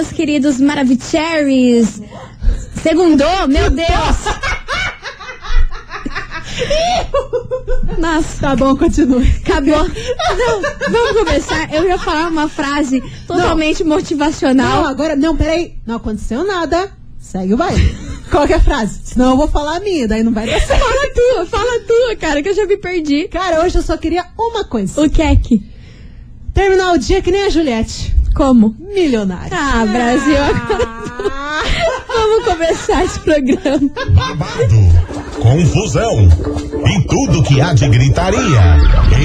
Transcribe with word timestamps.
meus 0.00 0.12
queridos 0.12 0.58
Maravicheries. 0.58 2.00
Segundou, 2.82 3.46
meu 3.48 3.70
Deus! 3.70 3.88
Nossa, 7.98 8.40
Tá 8.40 8.56
bom, 8.56 8.74
continue. 8.76 9.28
acabou. 9.44 9.86
Não, 9.86 10.62
vamos 10.90 11.12
começar. 11.18 11.70
Eu 11.74 11.86
ia 11.86 11.98
falar 11.98 12.28
uma 12.28 12.48
frase 12.48 13.02
totalmente 13.26 13.84
motivacional. 13.84 14.84
Não, 14.84 14.88
agora, 14.88 15.14
não, 15.14 15.36
peraí. 15.36 15.74
Não 15.86 15.96
aconteceu 15.96 16.42
nada. 16.46 16.90
Segue 17.18 17.52
o 17.52 17.58
baile. 17.58 17.94
Qual 18.30 18.46
é 18.46 18.54
a 18.54 18.60
frase? 18.60 19.00
Senão 19.04 19.32
eu 19.32 19.36
vou 19.36 19.48
falar 19.48 19.76
a 19.76 19.80
minha, 19.80 20.08
daí 20.08 20.22
não 20.22 20.32
vai 20.32 20.46
dar 20.46 20.58
certo. 20.60 20.82
Fala 20.82 21.10
tua, 21.14 21.44
fala 21.46 21.80
tua, 21.80 22.16
cara, 22.16 22.42
que 22.42 22.48
eu 22.48 22.54
já 22.54 22.64
me 22.64 22.78
perdi. 22.78 23.28
Cara, 23.28 23.62
hoje 23.62 23.76
eu 23.76 23.82
só 23.82 23.98
queria 23.98 24.24
uma 24.38 24.64
coisa. 24.64 24.98
O 25.02 25.10
que 25.10 25.20
é 25.20 25.36
que? 25.36 25.62
Terminar 26.54 26.94
o 26.94 26.98
dia 26.98 27.20
que 27.20 27.30
nem 27.30 27.44
a 27.44 27.50
Juliette. 27.50 28.14
Como? 28.34 28.74
Milionária. 28.78 29.50
Ah, 29.52 29.84
Brasil, 29.86 30.36
agora 30.36 30.88
Ah, 31.32 31.62
vamos 32.08 32.44
começar 32.44 33.04
esse 33.04 33.18
programa. 33.20 33.90
babado, 34.10 35.40
confusão 35.40 36.28
e 36.86 37.02
tudo 37.06 37.42
que 37.42 37.60
há 37.60 37.72
de 37.74 37.88
gritaria. 37.88 38.78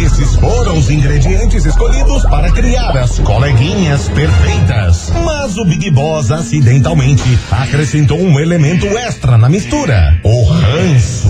Esses 0.03 0.36
foram 0.36 0.78
os 0.78 0.89
ingredientes 0.89 1.66
escolhidos 1.66 2.23
para 2.23 2.52
criar 2.52 2.97
as 2.97 3.20
coleguinhas 3.20 4.09
perfeitas. 4.09 5.12
Mas 5.23 5.58
o 5.58 5.66
Big 5.66 5.92
Boss 5.92 6.31
acidentalmente 6.31 7.23
acrescentou 7.52 8.19
um 8.19 8.40
elemento 8.40 8.86
extra 8.97 9.38
na 9.38 9.47
mistura: 9.50 10.19
o 10.23 10.44
ranço. 10.45 11.30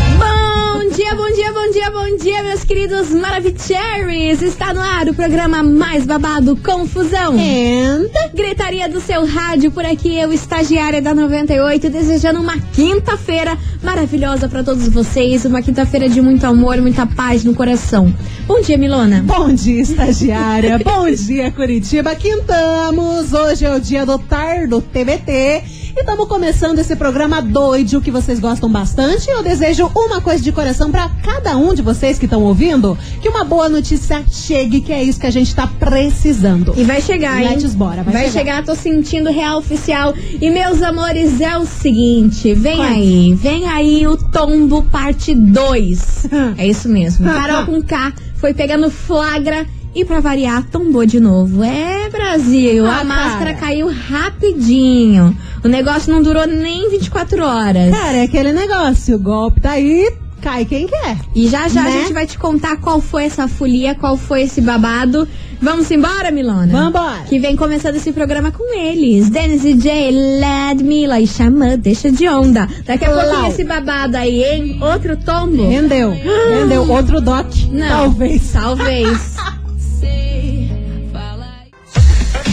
Bom 1.13 1.29
dia, 1.33 1.33
bom 1.33 1.33
dia, 1.33 1.51
bom 1.51 1.71
dia, 1.71 1.91
bom 1.91 2.17
dia, 2.17 2.43
meus 2.43 2.63
queridos 2.63 3.09
Maravicheries! 3.09 4.41
Está 4.41 4.73
no 4.73 4.79
ar 4.79 5.09
o 5.09 5.13
programa 5.13 5.61
mais 5.61 6.05
babado 6.05 6.55
Confusão. 6.55 7.33
and... 7.33 8.07
Gritaria 8.33 8.87
do 8.87 9.01
seu 9.01 9.25
rádio 9.25 9.71
por 9.71 9.85
aqui, 9.85 10.17
eu, 10.17 10.31
estagiária 10.31 11.01
da 11.01 11.13
98, 11.13 11.89
desejando 11.89 12.39
uma 12.39 12.57
quinta-feira 12.57 13.57
maravilhosa 13.83 14.47
para 14.47 14.63
todos 14.63 14.87
vocês, 14.87 15.43
uma 15.43 15.61
quinta-feira 15.61 16.07
de 16.07 16.21
muito 16.21 16.45
amor, 16.45 16.77
muita 16.77 17.05
paz 17.05 17.43
no 17.43 17.53
coração. 17.53 18.13
Bom 18.47 18.61
dia, 18.61 18.77
Milona. 18.77 19.21
Bom 19.25 19.53
dia, 19.53 19.81
estagiária. 19.81 20.79
Bom 20.83 21.11
dia, 21.11 21.51
Curitiba. 21.51 22.15
Quintamos. 22.15 23.33
Hoje 23.33 23.65
é 23.65 23.75
o 23.75 23.81
dia 23.81 24.05
do 24.05 24.17
Tardo 24.17 24.81
TBT. 24.81 25.80
E 25.95 25.99
estamos 25.99 26.27
começando 26.27 26.79
esse 26.79 26.95
programa 26.95 27.41
doido 27.41 27.99
que 28.01 28.09
vocês 28.11 28.39
gostam 28.39 28.69
bastante. 28.71 29.29
Eu 29.29 29.43
desejo 29.43 29.91
uma 29.95 30.21
coisa 30.21 30.41
de 30.41 30.51
coração 30.51 30.89
para 30.89 31.09
cada 31.23 31.57
um 31.57 31.73
de 31.73 31.81
vocês 31.81 32.17
que 32.17 32.25
estão 32.25 32.41
ouvindo: 32.43 32.97
que 33.21 33.27
uma 33.29 33.43
boa 33.43 33.67
notícia 33.67 34.23
chegue, 34.29 34.81
que 34.81 34.93
é 34.93 35.03
isso 35.03 35.19
que 35.19 35.27
a 35.27 35.31
gente 35.31 35.53
tá 35.53 35.67
precisando. 35.67 36.73
E 36.77 36.83
vai 36.83 37.01
chegar, 37.01 37.41
hein? 37.41 37.49
Let's 37.49 37.75
bora, 37.75 38.03
vai 38.03 38.13
vai 38.13 38.23
chegar. 38.29 38.31
chegar, 38.39 38.65
tô 38.65 38.73
sentindo 38.75 39.29
real 39.29 39.59
oficial. 39.59 40.13
E 40.39 40.49
meus 40.49 40.81
amores, 40.81 41.41
é 41.41 41.57
o 41.57 41.65
seguinte, 41.65 42.53
vem 42.53 42.81
aí, 42.81 43.33
vem 43.33 43.67
aí 43.67 44.07
o 44.07 44.15
tombo 44.17 44.83
parte 44.83 45.35
2. 45.35 46.27
é 46.57 46.67
isso 46.67 46.87
mesmo. 46.87 47.25
Carol 47.31 47.65
com 47.65 47.81
K 47.81 48.13
foi 48.35 48.53
pegando 48.53 48.89
flagra 48.89 49.65
e 49.93 50.05
pra 50.05 50.21
variar, 50.21 50.63
tombou 50.71 51.05
de 51.05 51.19
novo. 51.19 51.63
É, 51.63 52.09
Brasil, 52.09 52.85
Ah, 52.87 53.01
a 53.01 53.03
máscara 53.03 53.53
cara. 53.53 53.67
caiu 53.67 53.87
rapidinho. 53.91 55.35
O 55.63 55.67
negócio 55.67 56.11
não 56.11 56.21
durou 56.21 56.47
nem 56.47 56.89
24 56.89 57.43
horas. 57.45 57.91
Cara, 57.91 58.17
é 58.17 58.23
aquele 58.23 58.51
negócio: 58.51 59.15
o 59.15 59.19
golpe 59.19 59.61
tá 59.61 59.71
aí, 59.71 60.11
cai 60.41 60.65
quem 60.65 60.87
quer. 60.87 61.17
E 61.35 61.47
já 61.47 61.67
já 61.67 61.83
Né? 61.83 61.89
a 61.89 61.91
gente 62.01 62.13
vai 62.13 62.25
te 62.25 62.37
contar 62.37 62.77
qual 62.77 62.99
foi 62.99 63.25
essa 63.25 63.47
folia, 63.47 63.93
qual 63.95 64.17
foi 64.17 64.43
esse 64.43 64.59
babado. 64.61 65.27
Vamos 65.63 65.91
embora, 65.91 66.31
Milona? 66.31 66.65
Vambora. 66.65 67.21
Que 67.29 67.37
vem 67.37 67.55
começando 67.55 67.95
esse 67.95 68.11
programa 68.11 68.51
com 68.51 68.75
eles. 68.75 69.29
Dennis 69.29 69.63
e 69.63 69.79
Jay, 69.79 70.09
Led 70.11 70.83
Mila 70.83 71.19
e 71.19 71.27
Xamã, 71.27 71.77
deixa 71.77 72.11
de 72.11 72.27
onda. 72.27 72.67
Daqui 72.83 73.05
a 73.05 73.11
Lau. 73.11 73.25
pouquinho 73.27 73.47
esse 73.51 73.63
babado 73.63 74.17
aí, 74.17 74.43
hein? 74.43 74.79
Outro 74.81 75.15
tombo? 75.17 75.69
Rendeu. 75.69 76.09
Rendeu. 76.59 76.89
Outro 76.89 77.21
doc. 77.21 77.45
Não. 77.71 77.87
Talvez. 77.87 78.51
Talvez. 78.51 79.35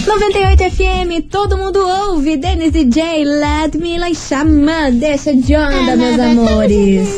98 0.08 0.70
FM, 0.70 1.28
todo 1.30 1.58
mundo 1.58 1.78
ouve. 1.78 2.38
Dennis 2.38 2.74
e 2.74 2.88
Jay, 2.90 3.24
Led 3.26 3.76
Mila 3.76 4.08
e 4.08 4.14
Xamã, 4.14 4.90
deixa 4.90 5.34
de 5.34 5.54
onda, 5.54 5.94
meus 5.96 6.18
amores. 6.18 7.08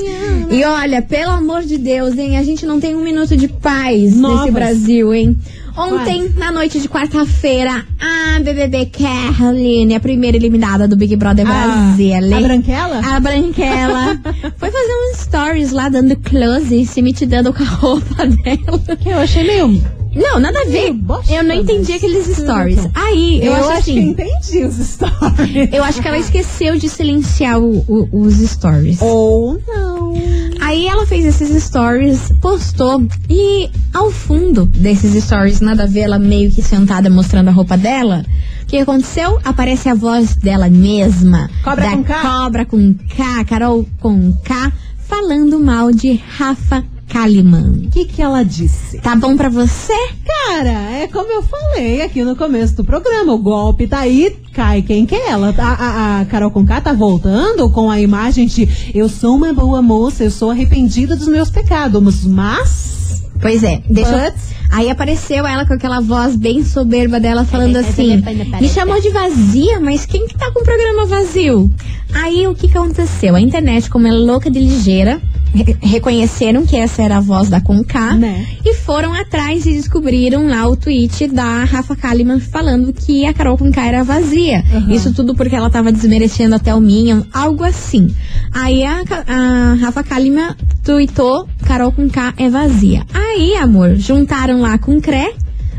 E 0.51 0.65
olha, 0.65 1.01
pelo 1.01 1.31
amor 1.31 1.63
de 1.63 1.79
Deus, 1.79 2.19
hein? 2.19 2.37
A 2.37 2.43
gente 2.43 2.67
não 2.67 2.81
tem 2.81 2.97
um 2.97 3.05
minuto 3.05 3.37
de 3.37 3.47
paz 3.47 3.95
nesse 3.95 4.17
Novas. 4.19 4.53
Brasil, 4.53 5.15
hein? 5.15 5.37
Ontem, 5.77 6.33
na 6.37 6.51
noite 6.51 6.81
de 6.81 6.89
quarta-feira, 6.89 7.87
a 8.01 8.41
BBB 8.41 8.87
Caroline, 8.87 9.95
a 9.95 10.01
primeira 10.01 10.37
eliminada 10.37 10.89
do 10.89 10.97
Big 10.97 11.15
Brother 11.15 11.47
Brasil. 11.47 12.17
a 12.17 12.41
branquela? 12.41 13.01
A 13.07 13.21
branquela 13.21 14.21
foi 14.59 14.69
fazer 14.69 14.93
um 14.93 15.15
stories 15.15 15.71
lá 15.71 15.89
dando 15.89 16.17
close, 16.17 16.85
se 16.87 17.01
mitidando 17.01 17.53
com 17.55 17.63
a 17.63 17.67
roupa 17.67 18.27
dela. 18.27 18.97
Que 19.01 19.11
eu 19.11 19.19
achei 19.19 19.45
meio. 19.45 19.81
Não, 20.15 20.41
nada 20.41 20.61
a 20.61 20.65
ver. 20.65 20.95
Eu 21.29 21.45
não 21.45 21.55
entendi 21.55 21.93
aqueles 21.93 22.27
stories. 22.37 22.79
Aí, 22.95 23.41
eu, 23.45 23.55
acho 23.55 23.69
que 23.69 23.91
assim. 23.91 23.99
entendi 24.11 24.65
os 24.65 24.75
stories. 24.77 25.69
Eu 25.73 25.85
acho 25.85 26.03
que 26.03 26.09
ela 26.09 26.19
esqueceu 26.19 26.77
de 26.77 26.89
silenciar 26.89 27.59
o- 27.61 27.85
o- 27.89 28.09
os 28.23 28.35
stories. 28.39 29.01
Ou 29.01 29.61
não. 29.69 30.13
Aí 30.61 30.87
ela 30.87 31.07
fez 31.07 31.25
esses 31.25 31.63
stories, 31.63 32.33
postou 32.41 33.03
e 33.29 33.71
ao 33.95 34.11
fundo 34.11 34.67
desses 34.67 35.23
stories, 35.25 35.61
nada 35.61 35.85
a 35.85 35.87
ver, 35.87 36.01
ela 36.01 36.19
meio 36.19 36.51
que 36.51 36.61
sentada 36.63 37.09
mostrando 37.09 37.49
a 37.49 37.53
roupa 37.53 37.77
dela. 37.77 38.25
O 38.63 38.67
que 38.67 38.79
aconteceu? 38.79 39.39
Aparece 39.45 39.89
a 39.89 39.95
voz 39.95 40.37
dela 40.37 40.69
mesma. 40.69 41.49
Cobra 41.65 41.91
com 41.91 42.05
K. 42.05 42.21
Cobra 42.23 42.65
com 42.67 42.95
K, 42.95 43.45
Carol 43.45 43.87
com 44.01 44.33
K, 44.45 44.73
falando 45.09 45.59
mal 45.59 45.91
de 45.93 46.21
Rafa 46.37 46.85
Kalimann. 47.11 47.87
O 47.87 47.91
que, 47.91 48.05
que 48.05 48.23
ela 48.23 48.45
disse? 48.45 48.99
Tá 49.01 49.17
bom 49.17 49.37
pra 49.37 49.49
você? 49.49 49.93
Cara, 50.25 50.93
é 50.93 51.09
como 51.09 51.31
eu 51.31 51.43
falei 51.43 52.03
aqui 52.03 52.23
no 52.23 52.37
começo 52.37 52.77
do 52.77 52.85
programa. 52.85 53.35
O 53.35 53.39
golpe 53.39 53.87
tá 53.87 54.01
aí, 54.01 54.37
cai 54.53 54.81
quem 54.81 55.05
quer. 55.05 55.29
Ela, 55.29 55.53
a, 55.59 55.73
a, 55.73 56.21
a 56.21 56.25
Carol 56.27 56.51
Conká 56.51 56.81
tá 56.81 56.93
voltando 56.93 57.69
com 57.71 57.91
a 57.91 58.01
imagem 58.01 58.47
de 58.47 58.93
eu 58.95 59.09
sou 59.09 59.37
uma 59.37 59.53
boa 59.53 59.83
moça, 59.83 60.25
eu 60.25 60.31
sou 60.31 60.51
arrependida 60.51 61.17
dos 61.17 61.29
meus 61.29 61.51
pecados, 61.51 62.25
mas. 62.25 63.00
Pois 63.41 63.63
é, 63.63 63.81
deixa 63.89 64.11
eu... 64.11 64.33
Aí 64.73 64.89
apareceu 64.89 65.45
ela 65.45 65.67
com 65.67 65.73
aquela 65.75 66.01
voz 66.01 66.37
bem 66.37 66.63
soberba 66.65 67.19
dela 67.19 67.45
falando 67.45 67.75
assim: 67.77 68.23
me 68.61 68.69
chamou 68.69 69.01
de 69.01 69.11
vazia, 69.11 69.81
mas 69.81 70.07
quem 70.07 70.29
que 70.29 70.37
tá 70.39 70.49
com 70.53 70.61
o 70.61 70.65
programa 70.65 71.07
vazio? 71.07 71.69
Aí 72.15 72.47
o 72.47 72.55
que 72.55 72.69
que 72.69 72.79
aconteceu? 72.79 73.35
A 73.35 73.41
internet, 73.41 73.91
como 73.91 74.07
é 74.07 74.13
louca 74.13 74.49
de 74.51 74.61
ligeira, 74.61 75.21
re- 75.55 75.77
reconheceram 75.81 76.65
que 76.67 76.77
essa 76.77 77.03
era 77.03 77.17
a 77.17 77.21
voz 77.21 77.49
da 77.49 77.61
Conká 77.61 78.15
Né? 78.15 78.47
e 78.65 78.75
foram 78.75 79.13
atrás 79.13 79.67
e 79.67 79.73
descobriram 79.73 80.49
lá 80.49 80.67
o 80.69 80.77
tweet 80.77 81.27
da 81.29 81.65
Rafa 81.65 81.97
Kalimann 81.97 82.39
falando 82.41 82.93
que 82.93 83.27
a 83.27 83.33
Carol 83.35 83.57
Conká 83.59 83.87
era 83.87 84.05
vazia. 84.05 84.63
Uhum. 84.73 84.91
Isso 84.93 85.13
tudo 85.13 85.35
porque 85.35 85.55
ela 85.57 85.71
tava 85.71 85.91
desmerecendo 85.91 86.55
até 86.55 86.73
o 86.75 86.81
Minion, 86.81 87.23
algo 87.33 87.65
assim. 87.65 88.15
Aí 88.53 88.85
a, 88.85 89.03
a 89.27 89.75
Rafa 89.81 90.03
Kalimann 90.05 90.55
tweetou 90.85 91.49
Carol 91.65 91.93
Conká 91.93 92.35
é 92.37 92.49
vazia. 92.49 93.05
Aí, 93.15 93.30
amor, 93.57 93.97
juntaram 93.97 94.61
lá 94.61 94.79
com 94.79 95.01
Cré, 95.01 95.33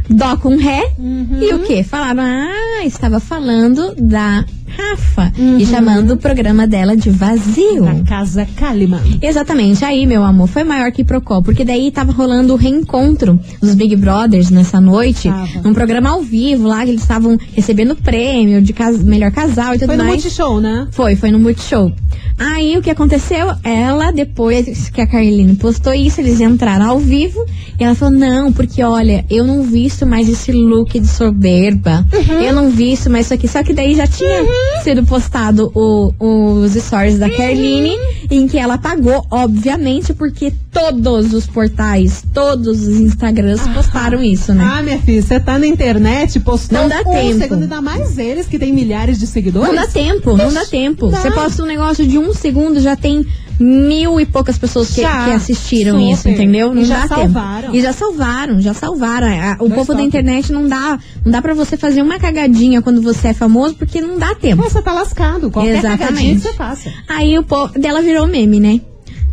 Dó 0.09 0.37
com 0.37 0.55
Ré 0.55 0.93
e 1.41 1.53
o 1.53 1.59
que? 1.59 1.83
Falaram, 1.83 2.23
ah, 2.23 2.85
estava 2.85 3.19
falando 3.19 3.95
da 3.95 4.45
Rafa 4.77 5.31
e 5.59 5.65
chamando 5.65 6.11
o 6.13 6.17
programa 6.17 6.65
dela 6.67 6.95
de 6.95 7.09
vazio. 7.09 7.83
Da 7.85 7.95
casa 8.03 8.47
Kalimann. 8.55 9.19
Exatamente, 9.21 9.83
aí, 9.85 10.05
meu 10.05 10.23
amor, 10.23 10.47
foi 10.47 10.63
maior 10.63 10.91
que 10.91 11.03
Procol, 11.03 11.41
porque 11.43 11.63
daí 11.65 11.91
tava 11.91 12.11
rolando 12.11 12.53
o 12.53 12.55
reencontro 12.55 13.39
dos 13.61 13.75
Big 13.75 13.95
Brothers 13.95 14.49
nessa 14.49 14.79
noite, 14.79 15.29
Tava. 15.29 15.61
num 15.63 15.73
programa 15.73 16.09
ao 16.11 16.21
vivo 16.21 16.67
lá, 16.67 16.83
que 16.83 16.91
eles 16.91 17.01
estavam 17.01 17.37
recebendo 17.53 17.95
prêmio 17.95 18.61
de 18.61 18.73
cas- 18.73 19.01
melhor 19.03 19.31
casal 19.31 19.75
e 19.75 19.79
tudo 19.79 19.87
Foi 19.87 19.97
no 19.97 20.03
mais. 20.03 20.15
Multishow, 20.21 20.59
né? 20.61 20.87
Foi, 20.91 21.15
foi 21.15 21.31
no 21.31 21.39
Multishow. 21.39 21.91
Aí 22.37 22.75
o 22.77 22.81
que 22.81 22.89
aconteceu? 22.89 23.51
Ela, 23.63 24.11
depois 24.11 24.89
que 24.89 24.99
a 25.01 25.05
Carline 25.05 25.55
postou 25.55 25.93
isso, 25.93 26.21
eles 26.21 26.39
entraram 26.41 26.89
ao 26.89 26.97
vivo 26.99 27.45
e 27.79 27.83
ela 27.83 27.93
falou: 27.93 28.17
Não, 28.17 28.51
porque 28.51 28.81
olha, 28.81 29.23
eu 29.29 29.45
não 29.45 29.61
visto 29.63 30.07
mais 30.07 30.27
esse 30.27 30.51
look 30.51 30.99
de 30.99 31.07
soberba. 31.07 32.03
Uhum. 32.11 32.39
Eu 32.41 32.53
não 32.53 32.69
visto 32.71 33.09
mais 33.11 33.25
isso 33.25 33.33
aqui. 33.35 33.47
Só 33.47 33.61
que 33.61 33.73
daí 33.73 33.93
já 33.95 34.07
tinha 34.07 34.43
sido 34.83 35.03
postado 35.05 35.71
o- 35.75 36.11
os 36.19 36.73
stories 36.73 37.19
da 37.19 37.29
Kerline, 37.29 37.95
em 38.29 38.47
que 38.47 38.57
ela 38.57 38.75
apagou, 38.75 39.25
obviamente, 39.29 40.13
porque 40.13 40.51
todos 40.71 41.33
os 41.33 41.45
portais, 41.47 42.23
todos 42.33 42.87
os 42.87 42.99
Instagrams 42.99 43.67
postaram 43.69 44.23
isso, 44.23 44.53
né? 44.53 44.63
Ah, 44.73 44.81
minha 44.81 44.97
filha, 44.99 45.21
você 45.21 45.39
tá 45.39 45.59
na 45.59 45.67
internet, 45.67 46.39
postou 46.39 46.79
Não 46.79 46.89
dá 46.89 47.01
um 47.01 47.11
tempo. 47.11 47.39
segundo, 47.39 47.61
ainda 47.63 47.81
mais 47.81 48.17
eles 48.17 48.47
que 48.47 48.57
têm 48.57 48.73
milhares 48.73 49.19
de 49.19 49.27
seguidores. 49.27 49.67
Não 49.69 49.75
dá 49.75 49.87
tempo, 49.87 50.35
não 50.35 50.51
dá 50.53 50.65
tempo. 50.65 51.09
Você 51.09 51.29
posta 51.31 51.63
um 51.63 51.65
negócio 51.67 52.05
de 52.07 52.17
um 52.17 52.33
segundo, 52.33 52.79
já 52.79 52.95
tem 52.95 53.25
mil 53.61 54.19
e 54.19 54.25
poucas 54.25 54.57
pessoas 54.57 54.89
que, 54.93 55.01
Já, 55.01 55.25
que 55.25 55.31
assistiram 55.31 55.99
super. 55.99 56.11
isso, 56.13 56.29
entendeu? 56.29 56.73
Não 56.73 56.81
E 56.81 56.85
já 56.85 57.01
dá 57.01 57.07
salvaram. 57.07 57.61
tempo. 57.61 57.75
E 57.75 57.81
já 57.81 57.93
salvaram, 57.93 58.61
já 58.61 58.73
salvaram. 58.73 59.27
A- 59.27 59.55
O 59.59 59.67
Dois 59.67 59.73
povo 59.75 59.93
da 59.93 60.01
internet 60.01 60.51
não 60.51 60.67
dá, 60.67 60.97
não 61.23 61.31
dá 61.31 61.41
para 61.41 61.53
você 61.53 61.77
fazer 61.77 62.01
uma 62.01 62.17
cagadinha 62.19 62.81
quando 62.81 63.01
você 63.01 63.29
é 63.29 63.33
famoso, 63.33 63.75
porque 63.75 64.01
não 64.01 64.17
dá 64.17 64.33
tempo. 64.35 64.61
Você 64.63 64.81
tá 64.81 64.93
lascado. 64.93 65.49
Qualquer 65.51 65.77
Exatamente. 65.77 65.99
cagadinha 66.07 66.35
que 66.35 66.41
você 66.41 66.53
faça. 66.53 66.91
Aí 67.07 67.37
o 67.37 67.43
povo 67.43 67.77
dela 67.79 68.01
virou 68.01 68.27
meme, 68.27 68.59
né? 68.59 68.81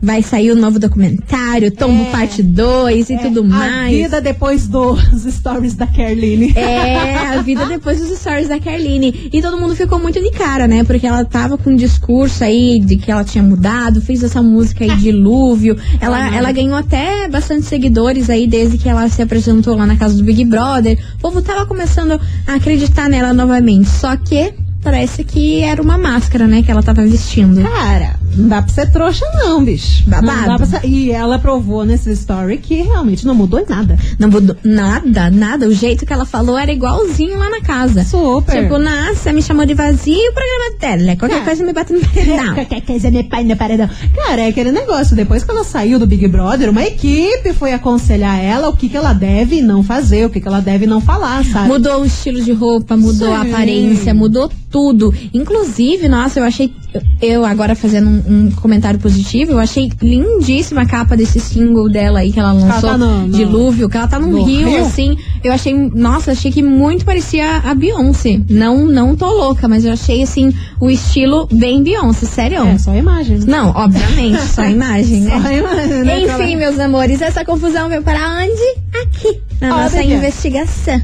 Vai 0.00 0.23
sair 0.23 0.50
o 0.53 0.56
novo 0.56 0.79
documentário, 0.79 1.71
Tombo 1.71 2.05
É. 2.05 2.11
Parte 2.11 2.43
2 2.43 3.11
e 3.11 3.19
tudo 3.19 3.41
A 3.41 3.45
mais. 3.45 3.97
vida 3.97 4.21
depois 4.21 4.67
dos 4.69 5.00
stories 5.29 5.75
da 5.75 5.87
Kerline. 5.87 6.53
É, 6.56 7.17
a 7.29 7.43
vida 7.43 7.67
depois 7.67 7.99
dos 8.00 8.17
stories 8.19 8.49
da 8.49 8.59
Kerline. 8.59 9.29
E 9.33 9.43
todo 9.43 9.59
mundo 9.59 9.75
ficou 9.75 9.99
muito 9.99 10.21
de 10.21 10.31
cara, 10.31 10.67
né? 10.69 10.85
Porque 10.85 11.06
ela 11.06 11.25
tava 11.25 11.59
com 11.59 11.71
um 11.71 11.77
discurso 11.77 12.45
aí 12.45 12.79
de 12.81 12.97
que 12.97 13.11
ela 13.11 13.25
tinha 13.25 13.43
mudado, 13.43 14.00
fez 14.00 14.23
essa 14.23 14.41
música 14.43 14.85
aí, 14.85 14.95
Dilúvio. 14.97 15.77
Ela, 16.00 16.35
ela 16.35 16.53
ganhou 16.53 16.77
até 16.77 17.29
bastante 17.29 17.67
seguidores 17.67 18.31
aí 18.31 18.47
desde 18.47 18.79
que 18.79 18.89
ela 18.89 19.09
se 19.09 19.21
apresentou 19.21 19.77
lá 19.77 19.87
na 19.87 19.97
casa 19.97 20.17
do 20.17 20.23
Big 20.23 20.45
Brother. 20.45 20.99
O 21.17 21.21
povo 21.21 21.43
tava 21.43 21.67
começando 21.67 22.21
a 22.47 22.55
acreditar 22.55 23.09
nela 23.09 23.33
novamente. 23.35 23.89
Só 23.89 24.17
que 24.17 24.53
parece 24.83 25.25
que 25.25 25.61
era 25.61 25.83
uma 25.83 25.99
máscara, 25.99 26.47
né? 26.47 26.62
Que 26.62 26.71
ela 26.71 26.83
tava 26.83 27.05
vestindo. 27.05 27.62
Cara, 27.62 28.17
não 28.36 28.48
dá 28.48 28.62
pra 28.62 28.72
ser 28.72 28.90
trouxa, 28.90 29.25
não, 29.34 29.64
bicho. 29.64 30.04
Babado. 30.06 30.26
Não 30.40 30.46
dá 30.46 30.56
pra 30.56 30.66
ser... 30.66 30.84
E 30.86 31.10
ela 31.10 31.38
provou 31.38 31.84
nesse 31.84 32.10
story 32.12 32.58
que 32.58 32.82
realmente 32.82 33.26
não 33.26 33.34
mudou 33.34 33.64
nada. 33.69 33.98
Não 34.19 34.28
mudou 34.28 34.56
nada, 34.64 35.30
nada. 35.30 35.66
O 35.66 35.75
jeito 35.75 36.06
que 36.06 36.12
ela 36.12 36.25
falou 36.25 36.56
era 36.56 36.72
igualzinho 36.72 37.38
lá 37.38 37.48
na 37.50 37.60
casa. 37.60 38.04
Super. 38.04 38.62
Tipo, 38.62 38.78
nossa, 38.78 39.32
me 39.32 39.42
chamou 39.42 39.66
de 39.66 39.75
vazio 39.75 40.14
o 40.30 40.32
programa 40.34 40.78
dela. 40.80 41.16
Qualquer 41.16 41.42
É. 41.42 41.44
coisa 41.44 41.64
me 41.64 41.72
bate 41.72 41.92
no 41.92 42.00
paredão. 42.00 42.54
Qualquer 42.54 42.80
coisa 42.82 43.10
me 43.10 43.25
pai 43.25 43.44
no 43.44 43.56
paredão. 43.56 43.88
Cara, 44.14 44.42
é 44.42 44.48
aquele 44.48 44.72
negócio. 44.72 45.16
Depois 45.16 45.42
que 45.44 45.50
ela 45.50 45.64
saiu 45.64 45.98
do 45.98 46.06
Big 46.06 46.26
Brother, 46.28 46.70
uma 46.70 46.82
equipe 46.82 47.52
foi 47.54 47.72
aconselhar 47.72 48.38
ela 48.42 48.69
o 48.69 48.76
que, 48.76 48.88
que 48.88 48.96
ela 48.96 49.12
deve 49.12 49.60
não 49.62 49.82
fazer, 49.82 50.26
o 50.26 50.30
que, 50.30 50.40
que 50.40 50.48
ela 50.48 50.60
deve 50.60 50.86
não 50.86 51.00
falar, 51.00 51.44
sabe? 51.44 51.69
Mudou 51.69 52.02
o 52.02 52.04
estilo 52.06 52.40
de 52.42 52.52
roupa, 52.52 52.96
mudou 52.96 53.32
a 53.32 53.42
Sim. 53.44 53.52
aparência, 53.52 54.14
mudou 54.14 54.50
tudo. 54.70 55.12
Inclusive, 55.32 56.08
nossa, 56.08 56.40
eu 56.40 56.44
achei. 56.44 56.72
Eu 57.20 57.44
agora 57.44 57.75
fazendo 57.75 58.08
um, 58.08 58.46
um 58.46 58.50
comentário 58.52 58.99
positivo, 58.99 59.52
eu 59.52 59.58
achei 59.58 59.90
lindíssima 60.00 60.82
a 60.82 60.87
capa 60.87 61.17
desse 61.17 61.38
single 61.38 61.88
dela 61.90 62.20
aí 62.20 62.32
que 62.32 62.40
ela 62.40 62.52
lançou, 62.52 62.90
tá 62.90 62.96
no- 62.99 63.26
no- 63.26 63.32
Dilúvio, 63.37 63.88
que 63.88 63.96
ela 63.96 64.08
tá 64.08 64.19
num 64.19 64.31
no 64.31 64.44
rio, 64.44 64.69
Rio? 64.69 64.81
assim. 64.87 65.17
Eu 65.44 65.52
achei, 65.52 65.75
nossa, 65.75 66.32
achei 66.32 66.50
que 66.50 66.62
muito 66.62 67.05
parecia 67.05 67.56
a 67.58 67.75
Beyoncé. 67.75 68.40
Não, 68.49 68.87
não 68.87 69.14
tô 69.14 69.26
louca, 69.31 69.69
mas 69.69 69.85
eu 69.85 69.93
achei 69.93 70.23
assim, 70.23 70.52
o 70.81 70.88
estilo 70.90 71.46
bem 71.52 71.82
Beyoncé, 71.82 72.25
sério. 72.26 72.62
É, 72.67 72.79
só 72.79 72.90
a 72.93 72.96
imagem. 72.96 73.38
né? 73.38 73.44
Não, 73.46 73.69
obviamente, 73.70 74.40
só 74.43 74.64
imagem, 74.69 75.20
né? 75.23 75.40
Só 75.43 75.50
imagem, 75.52 76.05
né? 76.05 76.20
Enfim, 76.23 76.56
meus 76.56 76.79
amores, 76.79 77.20
essa 77.20 77.44
confusão 77.44 77.88
veio 77.88 78.02
para 78.02 78.19
onde? 78.40 78.79
Aqui, 79.02 79.40
na 79.61 79.69
nossa 79.69 80.02
investigação. 80.02 81.00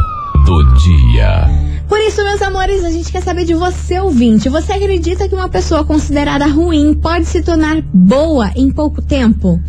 do 0.45 0.63
dia. 0.73 1.70
Por 1.91 1.99
isso, 1.99 2.23
meus 2.23 2.41
amores, 2.41 2.83
a 2.85 2.89
gente 2.89 3.11
quer 3.11 3.21
saber 3.21 3.43
de 3.43 3.53
você, 3.53 3.99
ouvinte. 3.99 4.47
Você 4.47 4.71
acredita 4.71 5.27
que 5.27 5.35
uma 5.35 5.49
pessoa 5.49 5.83
considerada 5.83 6.47
ruim 6.47 6.93
pode 6.93 7.25
se 7.25 7.41
tornar 7.41 7.81
boa 7.93 8.49
em 8.55 8.71
pouco 8.71 9.01
tempo? 9.01 9.59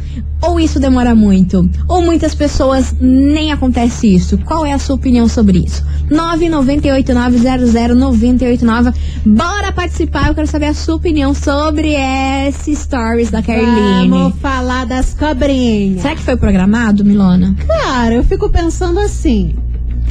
Ou 0.40 0.60
isso 0.60 0.78
demora 0.78 1.16
muito? 1.16 1.68
Ou 1.88 2.00
muitas 2.00 2.32
pessoas 2.32 2.94
nem 3.00 3.50
acontece 3.50 4.14
isso? 4.14 4.38
Qual 4.38 4.64
é 4.64 4.72
a 4.72 4.78
sua 4.78 4.94
opinião 4.94 5.26
sobre 5.26 5.64
isso? 5.66 5.84
998900989. 6.12 8.94
Bora 9.26 9.72
participar, 9.72 10.28
eu 10.28 10.34
quero 10.36 10.46
saber 10.46 10.66
a 10.66 10.74
sua 10.74 10.94
opinião 10.94 11.34
sobre 11.34 11.96
esse 12.46 12.76
stories 12.76 13.32
da 13.32 13.42
Caroline. 13.42 14.08
Vamos 14.08 14.38
falar 14.38 14.86
das 14.86 15.12
cobrinhas. 15.12 16.02
Será 16.02 16.14
que 16.14 16.22
foi 16.22 16.36
programado, 16.36 17.04
Milona? 17.04 17.56
Cara, 17.66 18.14
eu 18.14 18.22
fico 18.22 18.48
pensando 18.48 19.00
assim. 19.00 19.56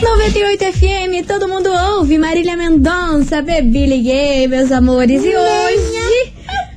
98 0.00 0.64
FM, 0.72 1.26
todo 1.26 1.48
mundo 1.48 1.68
ouve. 1.96 2.18
Marília 2.18 2.56
Mendonça, 2.56 3.42
bebi, 3.42 3.86
liguei, 3.86 4.46
meus 4.48 4.72
amores. 4.72 5.22
E 5.24 5.28
hoje. 5.28 6.01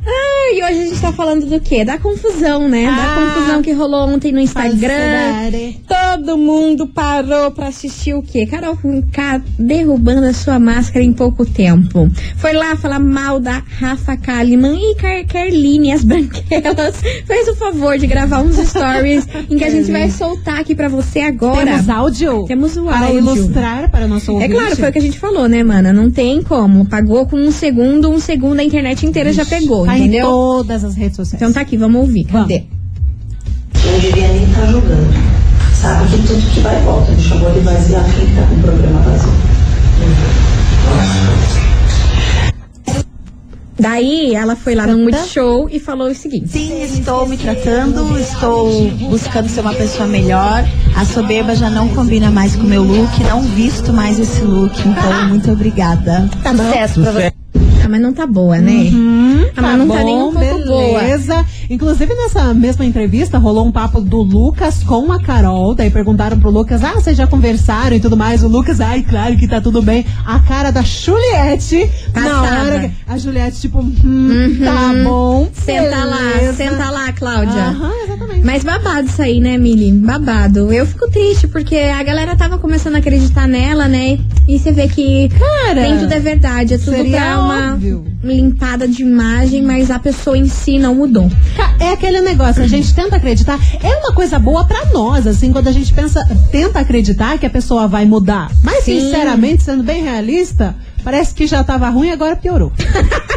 Ai, 0.08 0.62
hoje 0.64 0.82
a 0.82 0.86
gente 0.86 1.02
tá 1.02 1.12
falando 1.12 1.46
do 1.48 1.60
quê? 1.60 1.84
Da 1.84 1.98
confusão, 1.98 2.68
né? 2.70 2.86
Ah. 2.88 2.96
da 2.96 3.34
confusão 3.40 3.62
que 3.64 3.72
rolou 3.74 4.08
ontem 4.08 4.32
no 4.32 4.40
Instagram. 4.40 5.52
Todo 5.88 6.38
mundo 6.38 6.88
parou 6.88 7.50
pra 7.52 7.68
assistir 7.70 8.14
o 8.14 8.22
quê? 8.22 8.46
Carol 8.46 8.78
com 8.78 9.02
K 9.02 9.42
derrubando 9.58 10.28
a 10.28 10.34
sua 10.34 10.60
máscara 10.60 11.04
em 11.04 11.12
pouco 11.12 11.44
tempo. 11.46 12.08
Foi 12.38 12.54
lá 12.54 12.76
falar 12.76 13.00
mal 13.00 13.40
da 13.40 13.64
Rafa 13.80 14.16
Kalimann 14.16 14.78
e 14.80 14.96
Car 14.96 15.26
Carline, 15.26 15.92
as 15.92 16.04
branquelas. 16.04 16.96
Fez 17.26 17.48
o 17.48 17.56
favor 17.56 17.98
de 17.98 18.06
gravar 18.06 18.42
uns 18.42 18.58
stories 18.58 19.28
em 19.50 19.58
que 19.58 19.64
a 19.64 19.70
gente 19.72 19.92
vai 19.92 20.10
soltar 20.12 20.60
aqui 20.60 20.76
pra 20.76 20.88
você 20.88 21.22
agora. 21.22 21.66
Temos 21.66 21.90
áudio? 21.90 22.46
Temos 22.48 22.78
o 22.78 22.86
Para 22.86 23.08
áudio. 23.08 23.18
ilustrar 23.18 23.90
para 23.90 24.06
o 24.06 24.08
nosso 24.08 24.30
É 24.32 24.34
ouvinte. 24.36 24.54
claro, 24.54 24.76
foi 24.76 24.90
o 24.90 24.92
que 24.94 25.00
a 25.00 25.02
gente 25.02 25.20
falou, 25.20 25.50
né, 25.50 25.64
mana? 25.64 25.92
Não 25.92 26.12
tem 26.12 26.44
como. 26.44 26.86
Pagou 26.86 27.26
com 27.26 27.38
um 27.38 27.52
segundo, 27.52 28.10
um 28.10 28.20
segundo 28.20 28.60
a 28.60 28.64
internet 28.64 29.04
inteira 29.06 29.34
já 29.34 29.44
pegou, 29.46 29.86
Tá 29.96 30.00
em 30.00 30.08
entendeu? 30.08 30.28
todas 30.28 30.84
as 30.84 30.96
redes 30.96 31.16
sociais. 31.16 31.42
Então 31.42 31.54
tá 31.54 31.62
aqui, 31.62 31.78
vamos 31.78 32.02
ouvir. 32.02 32.28
Vamos. 32.30 32.48
Cadê? 32.48 32.64
Não 33.86 34.00
devia 34.00 34.28
nem 34.28 34.44
estar 34.44 34.66
jogando. 34.68 35.14
Sabe 35.74 36.10
que 36.10 36.28
tudo 36.28 36.54
que 36.54 36.60
vai 36.60 36.82
volta. 36.82 37.12
Ele 37.12 37.22
chamou 37.22 37.52
de 37.52 37.60
vazia 37.60 38.04
quem 38.16 38.36
tá 38.36 38.48
com 38.48 38.56
o 38.56 38.60
programa 38.60 39.00
vazio. 39.02 39.32
Daí 43.78 44.34
ela 44.34 44.56
foi 44.56 44.74
lá 44.74 44.88
no 44.88 44.98
Multishow 44.98 45.70
e 45.70 45.80
falou 45.80 46.10
o 46.10 46.16
seguinte. 46.16 46.48
Sim, 46.50 46.82
estou 46.84 47.28
me 47.28 47.38
tratando, 47.38 48.18
estou 48.18 48.90
buscando 49.10 49.50
ser 49.50 49.62
uma 49.62 49.74
pessoa 49.74 50.08
melhor. 50.08 50.66
A 50.96 51.06
soberba 51.06 51.56
já 51.56 51.70
não 51.70 51.90
combina 51.90 52.32
mais 52.32 52.56
com 52.56 52.64
o 52.64 52.68
meu 52.68 52.82
look, 52.82 53.24
não 53.24 53.42
visto 53.42 53.94
mais 53.94 54.18
esse 54.18 54.42
look. 54.42 54.80
Então, 54.80 55.28
muito 55.28 55.52
obrigada. 55.52 56.28
Sucesso 56.44 57.02
pra 57.02 57.12
você. 57.12 57.35
Ah, 57.86 57.88
mas 57.88 58.02
não 58.02 58.14
tá 58.14 58.26
boa, 58.26 58.58
né? 58.58 58.90
ah, 59.56 59.62
mas 59.62 59.72
Tá 59.72 59.78
não 59.78 59.88
bom, 59.88 59.94
tá 59.94 60.04
nem 60.04 60.16
um 60.16 60.34
pouco 60.34 60.66
boa. 60.66 61.00
Inclusive, 61.70 62.14
nessa 62.14 62.54
mesma 62.54 62.86
entrevista, 62.86 63.38
rolou 63.38 63.66
um 63.66 63.72
papo 63.72 64.00
do 64.02 64.22
Lucas 64.22 64.84
com 64.84 65.12
a 65.12 65.22
Carol. 65.22 65.74
Daí 65.74 65.90
perguntaram 65.90 66.40
pro 66.40 66.50
Lucas, 66.50 66.84
ah, 66.84 66.94
vocês 66.94 67.18
já 67.18 67.26
conversaram 67.28 67.96
e 67.96 68.00
tudo 68.00 68.16
mais. 68.16 68.44
O 68.44 68.48
Lucas, 68.48 68.80
ai, 68.80 69.04
claro 69.08 69.36
que 69.38 69.48
tá 69.48 69.60
tudo 69.60 69.82
bem. 69.82 70.06
A 70.26 70.40
cara 70.40 70.72
da 70.72 70.82
Juliette, 70.82 71.90
na 72.14 72.42
hora 72.42 72.80
que 72.80 72.92
a 73.08 73.18
Juliette, 73.18 73.62
tipo, 73.62 73.80
hum, 73.80 74.58
tá 74.64 74.94
bom. 75.04 75.50
Senta 75.54 76.04
lá, 76.04 76.18
beleza. 76.18 76.54
senta 76.54 76.90
lá, 76.90 77.12
Cláudia. 77.14 77.54
Aham, 77.54 77.92
exatamente. 78.04 78.46
Mas 78.46 78.64
babado 78.64 79.08
isso 79.08 79.22
aí, 79.22 79.40
né, 79.40 79.58
Mili? 79.58 79.92
Babado. 79.92 80.72
Eu 80.72 80.86
fico 80.86 81.10
triste, 81.10 81.48
porque 81.48 81.76
a 81.76 82.04
galera 82.04 82.36
tava 82.36 82.58
começando 82.58 82.96
a 82.96 83.00
acreditar 83.00 83.48
nela, 83.48 83.88
né? 83.88 84.20
E 84.48 84.60
você 84.60 84.72
vê 84.72 84.88
que 84.88 85.30
Cara, 85.30 85.82
nem 85.82 85.98
tudo 86.00 86.14
é 86.14 86.20
verdade. 86.20 86.74
É 86.76 86.78
tudo 86.78 86.96
pra 87.10 87.40
uma 87.42 87.74
óbvio. 87.74 88.06
limpada 88.24 88.88
de 88.88 89.02
imagem, 89.02 89.62
mas 89.64 89.90
a 89.90 89.98
pessoa 90.00 90.38
em 90.38 90.48
si 90.48 90.78
não 90.78 90.94
mudou. 90.96 91.30
É 91.80 91.90
aquele 91.90 92.22
negócio, 92.22 92.64
a 92.64 92.68
gente 92.68 92.94
tenta 92.94 93.18
acreditar. 93.18 93.60
É 93.84 93.98
uma 93.98 94.14
coisa 94.14 94.40
boa 94.40 94.66
pra 94.66 94.86
nós, 94.88 95.28
assim, 95.28 95.52
quando 95.52 95.68
a 95.68 95.72
gente 95.72 95.94
pensa, 95.94 96.26
tenta 96.52 96.80
acreditar 96.80 97.38
que 97.38 97.46
a 97.46 97.50
pessoa 97.50 97.88
vai 97.88 98.06
mudar. 98.06 98.52
Mas, 98.64 98.84
Sim. 98.84 99.02
sinceramente, 99.02 99.64
sendo 99.64 99.84
bem 99.84 100.04
realista, 100.04 100.76
parece 101.04 101.34
que 101.34 101.46
já 101.46 101.64
tava 101.64 101.90
ruim 101.90 102.08
e 102.08 102.12
agora 102.12 102.36
piorou. 102.36 102.72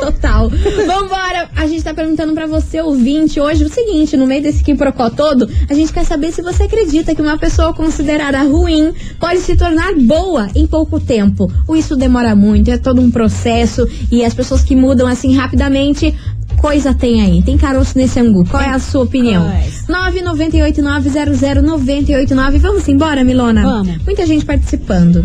Total. 0.00 0.48
Vambora! 0.86 1.48
A 1.56 1.66
gente 1.66 1.82
tá 1.82 1.92
perguntando 1.92 2.32
pra 2.32 2.46
você, 2.46 2.80
ouvinte, 2.80 3.40
hoje 3.40 3.64
o 3.64 3.68
seguinte: 3.68 4.16
no 4.16 4.26
meio 4.26 4.42
desse 4.42 4.62
quiprocó 4.62 5.10
todo, 5.10 5.48
a 5.68 5.74
gente 5.74 5.92
quer 5.92 6.04
saber 6.04 6.32
se 6.32 6.42
você 6.42 6.64
acredita 6.64 7.14
que 7.14 7.22
uma 7.22 7.38
pessoa 7.38 7.72
considerada 7.72 8.42
ruim 8.42 8.92
pode 9.18 9.40
se 9.40 9.56
tornar 9.56 9.94
boa 9.94 10.48
em 10.54 10.66
pouco 10.66 11.00
tempo. 11.00 11.50
Ou 11.66 11.76
isso 11.76 11.96
demora 11.96 12.34
muito, 12.34 12.70
é 12.70 12.78
todo 12.78 13.00
um 13.00 13.10
processo 13.10 13.86
e 14.10 14.24
as 14.24 14.34
pessoas 14.34 14.62
que 14.62 14.76
mudam 14.76 15.06
assim 15.06 15.34
rapidamente. 15.34 16.14
Coisa 16.56 16.94
tem 16.94 17.20
aí, 17.22 17.42
tem 17.42 17.56
caroço 17.56 17.96
nesse 17.96 18.18
angu. 18.18 18.44
Qual 18.48 18.62
é 18.62 18.70
a 18.70 18.78
sua 18.78 19.04
opinião? 19.04 19.48
Coisa. 19.50 19.86
998900989. 19.88 22.58
Vamos 22.58 22.88
embora, 22.88 23.22
Milona? 23.24 23.62
Vamos. 23.62 23.98
Muita 24.04 24.26
gente 24.26 24.44
participando. 24.44 25.24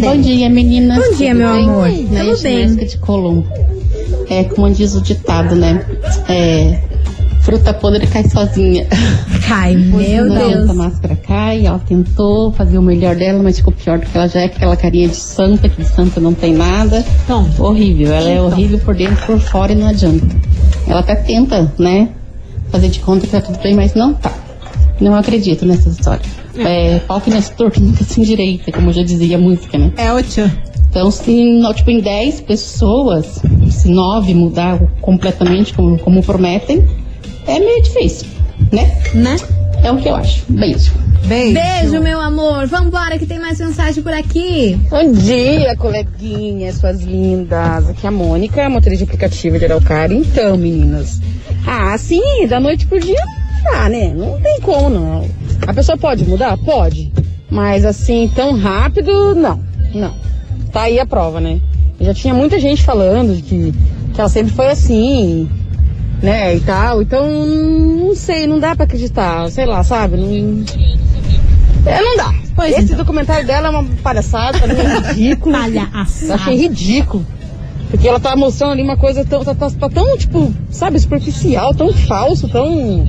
Bom 0.00 0.16
dia, 0.20 0.48
meninas. 0.48 0.98
Bom 1.04 1.14
dia, 1.16 1.30
Tudo 1.32 1.38
meu 1.38 1.52
bem? 1.52 1.68
amor. 1.68 1.88
Tudo 1.90 2.42
bem. 2.42 2.76
De 2.76 2.98
Colombo. 2.98 3.46
É, 4.28 4.44
como 4.44 4.70
diz 4.72 4.94
o 4.94 5.02
ditado, 5.02 5.54
né? 5.54 5.84
É, 6.28 6.80
fruta 7.42 7.74
podre 7.74 8.06
cai 8.06 8.24
sozinha. 8.28 8.86
Cai, 9.46 9.74
meu 9.74 10.26
não, 10.26 10.36
Deus. 10.48 10.70
A 10.70 10.74
máscara 10.74 11.16
cai, 11.16 11.66
ela 11.66 11.78
tentou 11.80 12.52
fazer 12.52 12.78
o 12.78 12.82
melhor 12.82 13.14
dela, 13.16 13.42
mas 13.42 13.58
ficou 13.58 13.72
pior 13.72 13.98
do 13.98 14.06
que 14.06 14.16
ela 14.16 14.28
já 14.28 14.40
é, 14.40 14.44
aquela 14.44 14.76
carinha 14.76 15.08
de 15.08 15.16
santa, 15.16 15.68
que 15.68 15.82
de 15.82 15.88
santa 15.88 16.20
não 16.20 16.32
tem 16.32 16.54
nada. 16.54 17.04
Então. 17.24 17.48
Horrível, 17.58 18.12
ela 18.12 18.28
é 18.28 18.34
Então. 18.34 18.46
horrível 18.46 18.78
por 18.78 18.94
dentro, 18.94 19.26
por 19.26 19.40
fora 19.40 19.72
e 19.72 19.74
não 19.74 19.88
adianta. 19.88 20.26
Ela 20.86 21.00
até 21.00 21.16
tenta, 21.16 21.72
né? 21.78 22.08
Fazer 22.70 22.88
de 22.88 23.00
conta 23.00 23.26
que 23.26 23.32
tá 23.32 23.40
tudo 23.40 23.58
bem, 23.60 23.74
mas 23.74 23.94
não 23.94 24.14
tá. 24.14 24.32
Não 25.00 25.14
acredito 25.14 25.66
nessa 25.66 25.88
história. 25.88 26.22
É, 26.56 27.00
pau 27.00 27.20
que 27.20 27.28
não 27.28 27.38
é 27.38 27.42
torto 27.42 27.80
nunca 27.82 28.04
se 28.04 28.20
endireita, 28.20 28.70
como 28.70 28.92
já 28.92 29.02
dizia 29.02 29.36
a 29.36 29.40
música, 29.40 29.76
né? 29.76 29.92
É 29.96 30.12
o. 30.12 30.18
Então, 30.90 31.10
se 31.10 31.24
tipo, 31.74 31.90
em 31.90 32.00
10 32.00 32.42
pessoas, 32.42 33.40
se 33.70 33.88
9 33.88 34.34
mudar 34.34 34.78
completamente 35.00 35.72
como, 35.72 35.98
como 35.98 36.22
prometem, 36.22 36.86
é 37.46 37.58
meio 37.58 37.82
difícil, 37.82 38.26
né? 38.70 39.02
Né? 39.14 39.36
É 39.82 39.90
o 39.90 39.96
que 39.96 40.08
eu 40.08 40.14
acho. 40.14 40.44
Beijo. 40.48 40.92
Beijo. 41.26 41.54
Beijo, 41.54 42.00
meu 42.00 42.20
amor. 42.20 42.66
Vambora 42.66 43.18
que 43.18 43.26
tem 43.26 43.38
mais 43.38 43.58
mensagem 43.58 44.02
por 44.02 44.12
aqui. 44.12 44.78
Bom 44.88 45.12
dia, 45.12 45.76
coleguinhas, 45.76 46.76
suas 46.76 47.00
lindas. 47.00 47.88
Aqui 47.88 48.06
é 48.06 48.08
a 48.08 48.12
Mônica, 48.12 48.68
motorista 48.68 49.04
de 49.04 49.10
aplicativo 49.10 49.58
de 49.58 49.64
Araucária. 49.64 50.14
Então, 50.14 50.56
meninas. 50.56 51.20
Ah, 51.66 51.96
sim, 51.98 52.46
da 52.48 52.60
noite 52.60 52.86
pro 52.86 53.00
dia 53.00 53.18
não 53.64 53.72
dá, 53.72 53.88
né? 53.88 54.12
Não 54.14 54.40
tem 54.40 54.60
como, 54.60 54.90
não. 54.90 55.28
A 55.66 55.72
pessoa 55.72 55.96
pode 55.96 56.24
mudar? 56.24 56.56
Pode. 56.58 57.12
Mas 57.50 57.84
assim, 57.84 58.30
tão 58.34 58.56
rápido, 58.56 59.34
não. 59.34 59.60
Não. 59.94 60.14
Tá 60.72 60.82
aí 60.82 60.98
a 60.98 61.06
prova, 61.06 61.40
né? 61.40 61.60
Já 62.00 62.14
tinha 62.14 62.34
muita 62.34 62.58
gente 62.58 62.82
falando 62.82 63.40
que, 63.42 63.72
que 64.14 64.20
ela 64.20 64.28
sempre 64.28 64.52
foi 64.52 64.68
assim, 64.70 65.48
né? 66.22 66.56
E 66.56 66.60
tal. 66.60 67.02
Então, 67.02 67.26
não 67.26 68.14
sei, 68.14 68.46
não 68.46 68.58
dá 68.58 68.74
pra 68.76 68.84
acreditar. 68.84 69.50
Sei 69.50 69.66
lá, 69.66 69.82
sabe? 69.82 70.16
Não. 70.16 70.64
É, 71.84 72.00
não 72.00 72.16
dá. 72.16 72.32
Pois 72.54 72.72
Esse 72.74 72.84
então. 72.84 72.98
documentário 72.98 73.46
dela 73.46 73.68
é 73.68 73.70
uma 73.70 73.84
palhaçada, 74.02 74.58
pra 74.58 74.68
mim 74.68 74.80
é 74.80 74.98
ridículo. 75.10 75.56
Palhaçada. 75.56 76.34
Achei 76.34 76.56
ridículo. 76.56 77.24
Porque 77.90 78.06
ela 78.08 78.20
tá 78.20 78.34
mostrando 78.36 78.72
ali 78.72 78.82
uma 78.82 78.96
coisa 78.96 79.24
tão, 79.24 79.44
tá, 79.44 79.54
tá- 79.54 79.70
tá 79.70 79.88
tão, 79.88 80.16
tipo, 80.16 80.52
sabe, 80.70 80.98
superficial, 80.98 81.74
tão 81.74 81.92
falso, 81.92 82.48
tão. 82.48 83.06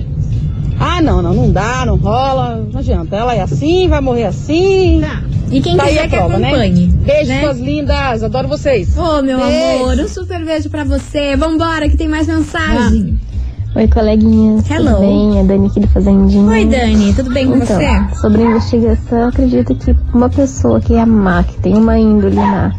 Ah, 0.80 1.02
não, 1.02 1.22
não, 1.22 1.34
não 1.34 1.52
dá, 1.52 1.86
não 1.86 1.96
rola, 1.96 2.68
não 2.72 2.80
adianta. 2.80 3.16
Ela 3.16 3.36
é 3.36 3.42
assim, 3.42 3.88
vai 3.88 4.02
morrer 4.02 4.26
assim. 4.26 5.02
E 5.54 5.62
quem 5.62 5.78
Tá 5.78 5.84
aí 5.84 5.90
quiser 5.90 6.04
a 6.06 6.08
que 6.10 6.16
prova, 6.16 6.38
né? 6.40 6.48
acompanhe. 6.48 6.88
Beijo, 6.88 7.30
né? 7.30 7.42
suas 7.42 7.60
lindas, 7.60 8.24
adoro 8.24 8.48
vocês. 8.48 8.98
Ô, 8.98 9.22
meu 9.22 9.38
Beijo. 9.40 9.84
amor, 9.84 10.00
um 10.00 10.08
super 10.08 10.44
beijo 10.44 10.70
pra 10.70 10.84
você. 10.84 11.36
Vambora 11.36 11.88
que 11.88 11.96
tem 11.96 12.08
mais 12.08 12.28
mensagem. 12.28 13.20
Oi, 13.76 13.88
coleguinhas. 13.88 14.70
Hello. 14.70 14.86
Tudo 14.92 15.00
bem? 15.00 15.40
É 15.40 15.44
Dani 15.44 15.68
aqui 15.68 15.80
do 15.80 15.88
Fazendinha. 15.88 16.44
Oi, 16.50 16.66
Dani, 16.66 17.14
tudo 17.14 17.32
bem 17.32 17.48
com 17.48 17.56
Então, 17.58 17.66
você? 17.78 18.16
sobre 18.22 18.44
a 18.44 18.46
investigação, 18.46 19.18
eu 19.20 19.28
acredito 19.30 19.76
que 19.76 19.96
uma 20.14 20.30
pessoa 20.30 20.80
que 20.80 20.94
é 20.94 21.06
má, 21.06 21.44
que 21.44 21.58
tem 21.60 21.76
uma 21.76 21.98
índole 21.98 22.36
má, 22.36 22.72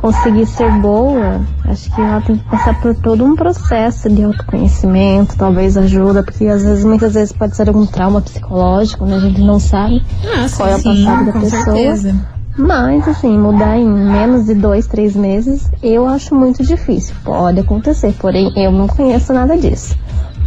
conseguir 0.00 0.46
ser 0.46 0.70
boa, 0.80 1.40
acho 1.66 1.94
que 1.94 2.00
ela 2.00 2.20
tem 2.22 2.36
que 2.36 2.44
passar 2.48 2.80
por 2.80 2.94
todo 2.94 3.24
um 3.24 3.36
processo 3.36 4.08
de 4.08 4.22
autoconhecimento, 4.24 5.36
talvez 5.36 5.76
ajuda, 5.76 6.22
porque 6.22 6.46
às 6.46 6.62
vezes, 6.62 6.84
muitas 6.84 7.14
vezes 7.14 7.32
pode 7.32 7.54
ser 7.56 7.68
algum 7.68 7.86
trauma 7.86 8.20
psicológico, 8.20 9.04
né? 9.04 9.16
A 9.16 9.20
gente 9.20 9.40
não 9.40 9.58
sabe 9.60 10.02
Ah, 10.24 10.46
qual 10.56 10.68
é 10.68 10.76
o 10.76 10.82
passado 10.82 11.26
da 11.26 11.32
pessoa. 11.32 11.62
certeza. 11.64 12.14
Mas, 12.58 13.06
assim, 13.08 13.38
mudar 13.38 13.78
em 13.78 13.88
menos 13.88 14.46
de 14.46 14.54
dois, 14.54 14.86
três 14.86 15.14
meses, 15.14 15.70
eu 15.82 16.06
acho 16.08 16.34
muito 16.34 16.62
difícil. 16.64 17.14
Pode 17.24 17.60
acontecer, 17.60 18.12
porém 18.18 18.52
eu 18.56 18.72
não 18.72 18.86
conheço 18.88 19.32
nada 19.32 19.56
disso. 19.56 19.96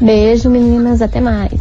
Beijo, 0.02 0.50
meninas, 0.50 1.02
até 1.02 1.22
mais. 1.22 1.54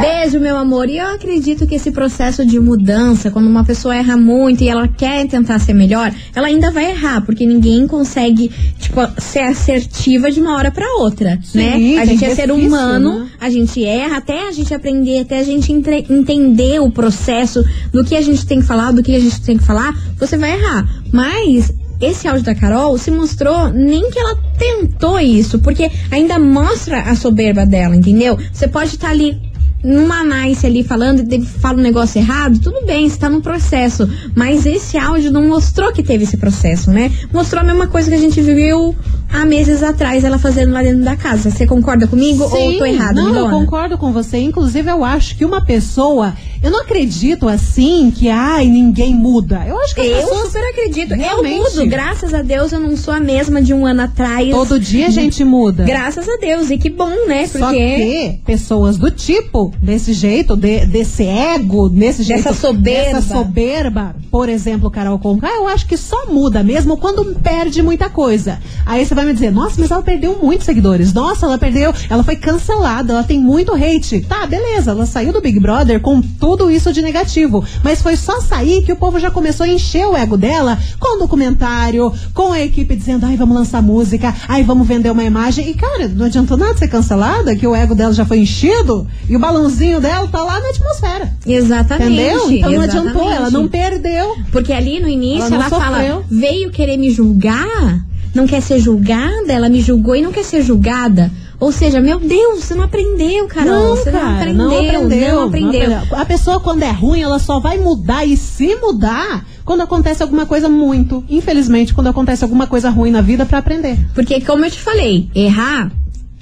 Beijo, 0.00 0.38
meu 0.38 0.56
amor. 0.56 0.88
E 0.88 0.98
eu 0.98 1.06
acredito 1.06 1.66
que 1.66 1.74
esse 1.76 1.90
processo 1.90 2.44
de 2.44 2.60
mudança, 2.60 3.30
quando 3.30 3.46
uma 3.46 3.64
pessoa 3.64 3.96
erra 3.96 4.16
muito 4.18 4.62
e 4.62 4.68
ela 4.68 4.86
quer 4.86 5.26
tentar 5.26 5.58
ser 5.58 5.72
melhor, 5.72 6.12
ela 6.34 6.46
ainda 6.46 6.70
vai 6.70 6.90
errar, 6.90 7.22
porque 7.22 7.46
ninguém 7.46 7.86
consegue, 7.86 8.50
tipo, 8.78 9.00
ser 9.18 9.40
assertiva 9.40 10.30
de 10.30 10.40
uma 10.40 10.56
hora 10.56 10.70
pra 10.70 10.86
outra, 10.98 11.38
Sim, 11.42 11.58
né? 11.58 11.98
A 11.98 12.04
gente 12.04 12.22
é 12.24 12.34
ser 12.34 12.46
resquício, 12.46 12.66
humano, 12.68 13.20
né? 13.20 13.28
a 13.40 13.48
gente 13.48 13.82
erra 13.82 14.18
até 14.18 14.46
a 14.48 14.52
gente 14.52 14.74
aprender, 14.74 15.20
até 15.20 15.38
a 15.40 15.44
gente 15.44 15.72
entre- 15.72 16.04
entender 16.10 16.80
o 16.80 16.90
processo 16.90 17.64
do 17.90 18.04
que 18.04 18.14
a 18.14 18.20
gente 18.20 18.46
tem 18.46 18.60
que 18.60 18.66
falar, 18.66 18.92
do 18.92 19.02
que 19.02 19.14
a 19.14 19.20
gente 19.20 19.40
tem 19.40 19.56
que 19.56 19.64
falar, 19.64 19.96
você 20.18 20.36
vai 20.36 20.52
errar. 20.52 20.86
Mas 21.10 21.72
esse 22.00 22.28
áudio 22.28 22.44
da 22.44 22.54
Carol 22.54 22.96
se 22.96 23.10
mostrou 23.10 23.70
nem 23.70 24.08
que 24.10 24.18
ela 24.18 24.36
tentou 24.56 25.18
isso, 25.18 25.58
porque 25.58 25.90
ainda 26.10 26.38
mostra 26.38 27.00
a 27.02 27.16
soberba 27.16 27.66
dela, 27.66 27.96
entendeu? 27.96 28.38
Você 28.52 28.68
pode 28.68 28.90
estar 28.90 29.10
ali 29.10 29.36
numa 29.82 30.24
nice 30.24 30.66
ali 30.66 30.82
falando 30.82 31.20
e 31.32 31.44
fala 31.44 31.78
um 31.78 31.82
negócio 31.82 32.18
errado, 32.18 32.58
tudo 32.60 32.84
bem, 32.84 33.08
você 33.08 33.18
tá 33.18 33.28
no 33.28 33.40
processo. 33.40 34.08
Mas 34.34 34.66
esse 34.66 34.96
áudio 34.96 35.30
não 35.30 35.46
mostrou 35.46 35.92
que 35.92 36.02
teve 36.02 36.24
esse 36.24 36.36
processo, 36.36 36.90
né? 36.90 37.10
Mostrou 37.32 37.62
a 37.62 37.64
mesma 37.64 37.86
coisa 37.86 38.08
que 38.08 38.16
a 38.16 38.20
gente 38.20 38.40
viu 38.40 38.96
há 39.32 39.44
meses 39.44 39.82
atrás 39.82 40.24
ela 40.24 40.38
fazendo 40.38 40.72
lá 40.72 40.82
dentro 40.82 41.04
da 41.04 41.16
casa. 41.16 41.50
Você 41.50 41.66
concorda 41.66 42.06
comigo 42.06 42.44
ou 42.44 42.72
eu 42.72 42.78
tô 42.78 42.84
errada, 42.86 43.20
Não, 43.22 43.34
eu 43.36 43.50
concordo 43.50 43.96
com 43.98 44.12
você. 44.12 44.38
Inclusive, 44.38 44.90
eu 44.90 45.04
acho 45.04 45.36
que 45.36 45.44
uma 45.44 45.60
pessoa. 45.60 46.34
Eu 46.60 46.72
não 46.72 46.80
acredito 46.80 47.48
assim 47.48 48.10
que, 48.10 48.28
ai, 48.28 48.66
ninguém 48.66 49.14
muda. 49.14 49.62
Eu 49.64 49.78
acho 49.80 49.94
que 49.94 50.00
as 50.00 50.06
Eu 50.08 50.28
pessoas. 50.28 50.46
super 50.48 50.68
acredito. 50.70 51.14
Realmente. 51.14 51.56
Eu 51.56 51.62
mudo. 51.62 51.86
Graças 51.86 52.34
a 52.34 52.42
Deus 52.42 52.72
eu 52.72 52.80
não 52.80 52.96
sou 52.96 53.14
a 53.14 53.20
mesma 53.20 53.62
de 53.62 53.72
um 53.72 53.86
ano 53.86 54.02
atrás. 54.02 54.50
Todo 54.50 54.78
dia 54.80 55.06
a 55.06 55.10
gente 55.10 55.44
muda. 55.44 55.84
Graças 55.84 56.28
a 56.28 56.36
Deus. 56.36 56.68
E 56.70 56.76
que 56.78 56.90
bom, 56.90 57.26
né? 57.28 57.46
Porque. 57.46 57.58
Só 57.58 57.70
que 57.72 58.40
pessoas 58.44 58.96
do 58.98 59.08
tipo, 59.10 59.72
desse 59.80 60.12
jeito, 60.12 60.56
de- 60.56 60.84
desse 60.86 61.24
ego, 61.24 61.88
desse 61.88 62.24
jeito. 62.24 62.42
Dessa 62.42 62.54
soberba. 62.54 63.20
Dessa 63.20 63.20
soberba, 63.36 64.16
por 64.30 64.48
exemplo, 64.48 64.90
Carol 64.90 65.18
Conká, 65.20 65.48
eu 65.54 65.68
acho 65.68 65.86
que 65.86 65.96
só 65.96 66.26
muda 66.26 66.62
mesmo 66.64 66.96
quando 66.96 67.24
perde 67.36 67.82
muita 67.82 68.08
coisa. 68.10 68.58
Aí 68.84 69.04
você 69.06 69.14
vai 69.18 69.26
me 69.26 69.32
dizer, 69.32 69.50
nossa, 69.50 69.74
mas 69.78 69.90
ela 69.90 70.02
perdeu 70.02 70.38
muitos 70.40 70.64
seguidores. 70.64 71.12
Nossa, 71.12 71.46
ela 71.46 71.58
perdeu, 71.58 71.92
ela 72.08 72.22
foi 72.22 72.36
cancelada, 72.36 73.12
ela 73.12 73.24
tem 73.24 73.38
muito 73.38 73.74
hate. 73.74 74.20
Tá, 74.20 74.46
beleza, 74.46 74.92
ela 74.92 75.06
saiu 75.06 75.32
do 75.32 75.40
Big 75.40 75.58
Brother 75.58 76.00
com 76.00 76.20
tudo 76.20 76.70
isso 76.70 76.92
de 76.92 77.02
negativo. 77.02 77.64
Mas 77.82 78.00
foi 78.00 78.16
só 78.16 78.40
sair 78.40 78.82
que 78.82 78.92
o 78.92 78.96
povo 78.96 79.18
já 79.18 79.30
começou 79.30 79.64
a 79.64 79.68
encher 79.68 80.06
o 80.06 80.16
ego 80.16 80.36
dela 80.36 80.78
com 80.98 81.18
documentário, 81.18 82.12
com 82.32 82.52
a 82.52 82.60
equipe 82.60 82.94
dizendo, 82.94 83.26
ai, 83.26 83.36
vamos 83.36 83.56
lançar 83.56 83.82
música, 83.82 84.34
ai, 84.48 84.62
vamos 84.62 84.86
vender 84.86 85.10
uma 85.10 85.24
imagem. 85.24 85.68
E, 85.68 85.74
cara, 85.74 86.08
não 86.08 86.26
adiantou 86.26 86.56
nada 86.56 86.76
ser 86.76 86.88
cancelada, 86.88 87.56
que 87.56 87.66
o 87.66 87.74
ego 87.74 87.94
dela 87.94 88.12
já 88.12 88.24
foi 88.24 88.38
enchido 88.38 89.06
e 89.28 89.36
o 89.36 89.38
balãozinho 89.38 90.00
dela 90.00 90.28
tá 90.28 90.42
lá 90.42 90.60
na 90.60 90.68
atmosfera. 90.68 91.32
Exatamente. 91.46 92.12
Entendeu? 92.12 92.50
Então 92.50 92.72
não 92.72 92.80
adiantou, 92.80 93.30
ela 93.30 93.50
não 93.50 93.68
perdeu. 93.68 94.36
Porque 94.52 94.72
ali 94.72 95.00
no 95.00 95.08
início 95.08 95.54
Ela 95.54 95.66
ela, 95.66 95.68
fala, 95.68 96.24
veio 96.30 96.70
querer 96.70 96.96
me 96.96 97.10
julgar, 97.10 98.04
não 98.34 98.46
quer 98.46 98.60
ser 98.60 98.78
julgada, 98.78 99.52
ela 99.52 99.68
me 99.68 99.80
julgou 99.80 100.16
e 100.16 100.22
não 100.22 100.32
quer 100.32 100.44
ser 100.44 100.62
julgada. 100.62 101.30
Ou 101.60 101.72
seja, 101.72 102.00
meu 102.00 102.20
Deus, 102.20 102.64
você 102.64 102.74
não 102.74 102.84
aprendeu, 102.84 103.46
Carol. 103.46 103.72
Não, 103.72 103.96
você 103.96 104.12
cara, 104.12 104.52
não 104.52 104.66
aprendeu, 104.66 104.92
não 104.92 105.46
aprendeu, 105.46 105.90
não 105.90 105.98
aprendeu. 105.98 105.98
A 106.12 106.24
pessoa, 106.24 106.60
quando 106.60 106.84
é 106.84 106.90
ruim, 106.90 107.20
ela 107.20 107.40
só 107.40 107.58
vai 107.58 107.78
mudar 107.78 108.24
e 108.24 108.36
se 108.36 108.76
mudar 108.76 109.44
quando 109.64 109.80
acontece 109.80 110.22
alguma 110.22 110.46
coisa 110.46 110.68
muito. 110.68 111.24
Infelizmente, 111.28 111.92
quando 111.92 112.06
acontece 112.06 112.44
alguma 112.44 112.68
coisa 112.68 112.90
ruim 112.90 113.10
na 113.10 113.20
vida 113.20 113.44
pra 113.44 113.58
aprender. 113.58 113.98
Porque, 114.14 114.40
como 114.40 114.64
eu 114.64 114.70
te 114.70 114.78
falei, 114.78 115.28
errar 115.34 115.90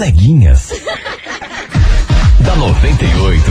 Coleguinhas. 0.02 0.70
da 2.40 2.56
98. 2.56 3.44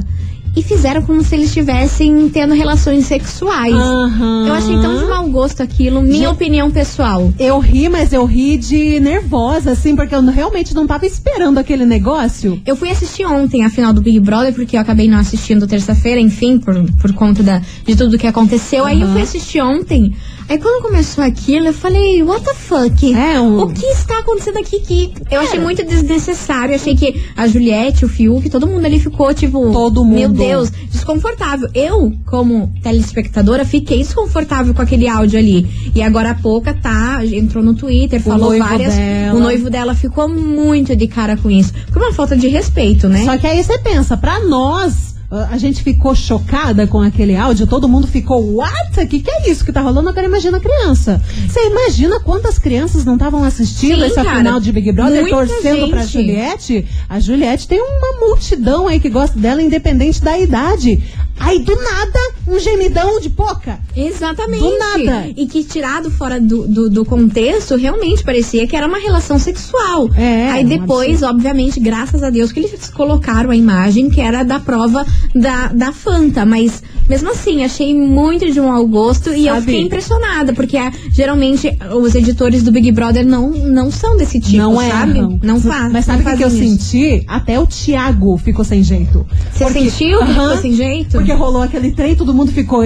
E 0.56 0.64
fizeram 0.64 1.02
como 1.02 1.22
se 1.22 1.36
eles 1.36 1.48
estivessem 1.48 2.30
tendo 2.30 2.54
relações 2.54 3.06
sexuais. 3.06 3.74
Aham. 3.74 4.48
Eu 4.48 4.54
achei 4.54 4.80
tão 4.80 4.98
de 4.98 5.06
mau 5.06 5.28
gosto 5.30 5.62
aquilo, 5.62 6.02
minha 6.02 6.30
opinião 6.30 6.72
pessoal. 6.72 7.34
Eu 7.38 7.60
ri, 7.60 7.90
mas 7.90 8.14
eu 8.14 8.26
ri 8.26 8.58
de 8.58 9.00
nervosa, 9.00 9.72
assim, 9.72 9.96
porque 9.96 10.16
eu 10.16 10.24
realmente 10.26 10.74
não 10.74 10.88
tava 10.88 11.06
esperando 11.06 11.58
aquele 11.58 11.86
negócio. 11.86 12.62
Eu 12.66 12.76
fui 12.76 12.90
assistir 12.90 13.26
ontem 13.26 13.66
a 13.66 13.70
final 13.70 13.92
do 13.92 14.02
Big 14.02 14.20
Brother, 14.20 14.54
porque 14.54 14.78
eu 14.78 14.82
acabei 14.82 15.10
não 15.10 15.18
assistindo 15.18 15.68
terça-feira, 15.68 16.22
enfim, 16.22 16.58
por, 16.58 16.76
por 17.02 17.14
conta 17.14 17.44
da, 17.44 17.62
de 17.86 17.96
tudo 17.96 18.18
que 18.18 18.28
aconteceu. 18.28 18.86
Aí 18.86 19.02
eu 19.02 19.08
fui 19.10 19.22
assistir 19.22 19.62
ontem. 19.62 20.14
Aí 20.48 20.60
quando 20.60 20.84
começou 20.84 21.24
aquilo, 21.24 21.68
eu 21.68 21.74
falei, 21.74 22.22
what 22.22 22.44
the 22.46 22.54
fuck? 22.54 23.14
É, 23.16 23.40
um- 23.42 23.62
O 23.64 23.74
que 23.74 23.86
está 23.88 24.20
acontecendo 24.20 24.60
aqui? 24.60 24.80
Que 24.80 25.12
eu 25.32 25.42
achei 25.42 25.60
muito 25.60 25.84
desnecessário. 25.84 26.76
Achei 26.76 26.96
que 26.96 27.20
a 27.36 27.48
Juliette, 27.48 28.06
o 28.06 28.08
Fiuk, 28.08 28.48
todo 28.50 28.68
mundo 28.68 28.86
ali 28.86 29.00
ficou, 29.00 29.34
tipo. 29.34 29.72
Todo 29.72 30.06
Meu 30.06 30.30
mundo. 30.30 30.38
Deus, 30.38 30.70
desconfortável. 30.92 31.68
Eu, 31.74 32.14
como 32.28 32.72
telespectadora, 32.84 33.66
fiquei 33.66 33.98
desconfortável 34.00 34.74
com 34.74 34.82
aquele 34.84 35.08
áudio 35.08 35.40
ali. 35.40 35.68
E 35.96 36.02
agora 36.04 36.32
a 36.32 36.36
pouca 36.36 36.74
tá, 36.76 37.26
entrou 37.26 37.64
no 37.64 37.74
Twitter, 37.74 38.22
falou 38.22 38.50
noivo 38.50 38.66
várias. 38.68 38.94
dela. 38.96 39.36
O 39.38 39.42
noivo 39.42 39.70
dela 39.70 39.96
ficou 39.96 40.30
muito 40.30 40.96
de 40.96 41.08
cara 41.08 41.36
com 41.38 41.50
isso. 41.50 41.74
Foi 41.92 42.02
uma 42.04 42.14
falta 42.14 42.36
de 42.38 42.48
respeito, 42.50 43.08
né? 43.10 43.26
Só 43.26 43.36
que 43.38 43.48
aí 43.48 43.64
você 43.64 43.80
pensa, 43.80 44.16
pra 44.16 44.40
nós, 44.46 45.15
a 45.32 45.58
gente 45.58 45.82
ficou 45.82 46.14
chocada 46.16 46.86
com 46.88 47.02
aquele 47.02 47.36
áudio, 47.36 47.68
todo 47.68 47.88
mundo 47.88 48.08
ficou, 48.08 48.56
what? 48.56 49.00
O 49.00 49.08
que, 49.08 49.20
que 49.20 49.30
é 49.30 49.50
isso 49.50 49.66
que 49.66 49.72
tá 49.72 49.82
rolando? 49.82 50.10
Agora 50.10 50.26
imagina 50.26 50.58
a 50.58 50.62
criança. 50.62 51.22
Você 51.48 51.68
imagina 51.68 52.20
quantas 52.20 52.60
crianças 52.60 53.04
não 53.04 53.14
estavam 53.16 53.44
assistindo 53.44 54.00
Sim, 54.00 54.06
essa 54.06 54.24
cara. 54.24 54.38
final 54.38 54.60
de 54.60 54.72
Big 54.72 54.92
Brother 54.92 55.28
torcendo 55.28 55.90
pra 55.90 56.06
gente. 56.06 56.12
Juliette? 56.14 56.86
A 57.10 57.20
Juliette 57.20 57.68
tem 57.68 57.82
uma 57.82 58.28
multidão 58.28 58.88
aí 58.88 59.00
que 59.00 59.10
gosta 59.10 59.38
dela, 59.38 59.62
independente 59.62 60.22
da 60.22 60.38
idade. 60.38 61.04
Aí 61.38 61.60
do 61.60 61.76
nada, 61.76 62.20
um 62.48 62.58
gemidão 62.58 63.20
de 63.20 63.30
poca. 63.30 63.80
Exatamente. 63.96 64.64
Do 64.64 64.78
nada. 64.78 65.28
E 65.36 65.46
que 65.48 65.64
tirado 65.66 66.10
fora 66.10 66.40
do, 66.40 66.66
do, 66.66 66.90
do 66.90 67.04
contexto, 67.04 67.76
realmente 67.76 68.24
parecia 68.24 68.66
que 68.66 68.76
era 68.76 68.88
uma 68.88 68.98
relação 68.98 69.38
sexual. 69.38 70.10
É, 70.16 70.50
Aí 70.52 70.64
depois, 70.64 71.24
obviamente, 71.24 71.80
graças 71.80 72.24
a 72.24 72.30
Deus, 72.30 72.54
que 72.54 72.62
eles 72.62 72.90
colocaram 72.90 73.50
a 73.50 73.56
imagem 73.56 74.10
que 74.10 74.22
era 74.22 74.44
da 74.44 74.60
prova 74.62 75.06
da, 75.34 75.68
da 75.68 75.92
Fanta. 75.92 76.46
Mas 76.46 76.82
mesmo 77.10 77.32
assim, 77.32 77.64
achei 77.64 77.96
muito 77.96 78.52
de 78.52 78.60
um 78.60 78.68
mau 78.68 78.86
gosto 78.88 79.32
e 79.34 79.48
eu 79.48 79.54
Sabe- 79.56 79.66
fiquei 79.68 79.82
impressionada, 79.82 80.54
porque 80.54 80.78
ah, 80.78 80.92
geralmente 81.12 81.70
os 81.94 82.16
editores 82.16 82.64
do 82.64 82.72
Big 82.72 82.92
Brother 82.92 83.26
não, 83.26 83.50
não 83.52 83.92
são 83.92 84.18
desse 84.18 84.40
tipo, 84.40 84.58
não 84.58 84.76
sabe? 84.78 85.18
erram. 85.20 85.40
Não 85.44 85.60
faz. 85.62 85.92
Mas 85.92 86.06
sabe 86.06 86.22
o 86.24 86.26
que, 86.26 86.38
que 86.38 86.44
eu 86.44 86.50
senti? 86.50 87.24
Até 87.28 87.60
o 87.60 87.66
Thiago 87.68 88.38
ficou 88.38 88.66
sem 88.66 88.82
jeito. 88.84 89.26
Você 89.52 89.64
Porque- 89.66 89.90
sentiu 89.90 90.18
que 90.20 90.24
Aham. 90.24 90.34
ficou 90.50 90.58
sem 90.58 90.74
jeito? 90.74 91.12
Porque 91.12 91.34
rolou 91.34 91.62
aquele 91.62 91.92
trem, 91.92 92.16
todo 92.16 92.34
mundo 92.34 92.52
ficou, 92.52 92.84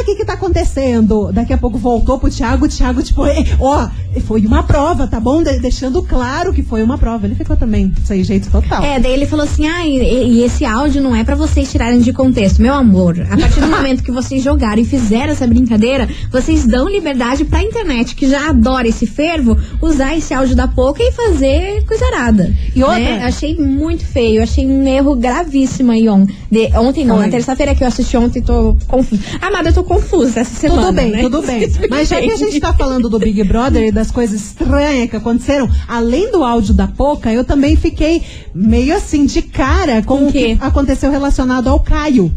o 0.00 0.04
que 0.04 0.14
que 0.16 0.24
tá 0.24 0.34
acontecendo? 0.34 1.30
Daqui 1.32 1.52
a 1.52 1.58
pouco 1.58 1.78
voltou 1.78 2.18
pro 2.18 2.30
Thiago, 2.30 2.66
o 2.66 2.68
Thiago, 2.68 3.02
tipo, 3.02 3.24
"É, 3.26 3.44
ó, 3.60 3.88
foi 4.26 4.40
uma 4.46 4.62
prova, 4.62 5.06
tá 5.06 5.20
bom? 5.20 5.42
De- 5.42 5.58
deixando 5.58 6.02
claro 6.02 6.52
que 6.52 6.62
foi 6.62 6.82
uma 6.82 6.96
prova. 6.98 7.26
Ele 7.26 7.34
ficou 7.34 7.56
também 7.56 7.92
sem 8.04 8.22
jeito 8.24 8.50
total. 8.50 8.82
É, 8.82 8.98
daí 8.98 9.12
ele 9.12 9.26
falou 9.26 9.44
assim: 9.44 9.66
ah, 9.66 9.86
e, 9.86 9.98
e 10.38 10.42
esse 10.42 10.64
áudio 10.64 11.02
não 11.02 11.14
é 11.14 11.22
pra 11.24 11.34
vocês 11.34 11.70
tirarem 11.70 12.00
de 12.00 12.12
contexto. 12.12 12.60
Meu 12.62 12.74
amor, 12.74 13.20
a 13.30 13.36
partir 13.36 13.60
do 13.60 13.66
momento 13.68 14.02
que 14.02 14.10
vocês 14.10 14.42
jogaram 14.42 14.80
e 14.80 14.84
fizeram 14.84 15.32
essa 15.32 15.46
brincadeira, 15.46 16.08
vocês 16.30 16.66
dão 16.66 16.88
liberdade 16.88 17.44
pra 17.44 17.62
internet, 17.62 18.14
que 18.14 18.28
já 18.28 18.48
adora 18.50 18.88
esse 18.88 19.06
fervo, 19.06 19.56
usar 19.82 20.16
esse 20.16 20.32
áudio 20.34 20.56
da 20.56 20.66
pouca 20.68 21.02
e 21.02 21.12
fazer 21.12 21.84
coisa 21.86 22.04
arada. 22.06 22.52
E 22.74 22.82
outra? 22.82 22.98
Né? 22.98 23.24
Achei 23.24 23.56
muito 23.56 24.04
feio, 24.04 24.42
achei 24.42 24.66
um 24.66 24.86
erro 24.86 25.14
gravíssimo 25.14 25.92
aí 25.92 26.08
on, 26.08 26.26
de, 26.50 26.66
ontem 26.78 27.04
não, 27.04 27.16
Foi. 27.16 27.26
na 27.26 27.30
terça-feira 27.30 27.74
que 27.74 27.82
eu 27.84 27.88
assisti 27.88 28.16
ontem, 28.16 28.40
tô 28.42 28.76
confusa. 28.88 29.22
Amada, 29.40 29.68
eu 29.68 29.72
tô 29.74 29.84
confusa 29.86 30.40
essa 30.40 30.54
semana. 30.54 30.82
Tudo 30.82 30.94
bem, 30.94 31.10
né? 31.10 31.22
tudo 31.22 31.42
bem. 31.42 31.72
Mas 31.88 32.08
já 32.08 32.20
que 32.20 32.30
a 32.30 32.36
gente 32.36 32.60
tá 32.60 32.74
falando 32.74 33.08
do 33.08 33.18
Big 33.18 33.42
Brother 33.44 33.86
e 33.86 33.92
das 33.92 34.10
coisas 34.10 34.40
estranhas 34.40 35.08
que 35.08 35.16
aconteceram, 35.16 35.70
além 35.88 36.30
do 36.30 36.44
áudio 36.44 36.74
da 36.74 36.86
Poca, 36.86 37.32
eu 37.32 37.44
também 37.44 37.76
fiquei 37.76 38.22
meio 38.54 38.94
assim 38.94 39.24
de 39.24 39.42
cara 39.42 40.02
com 40.02 40.16
Com 40.16 40.28
o 40.28 40.32
que 40.32 40.56
aconteceu 40.60 41.10
relacionado 41.10 41.68
ao 41.68 41.78
Caio. 41.78 42.32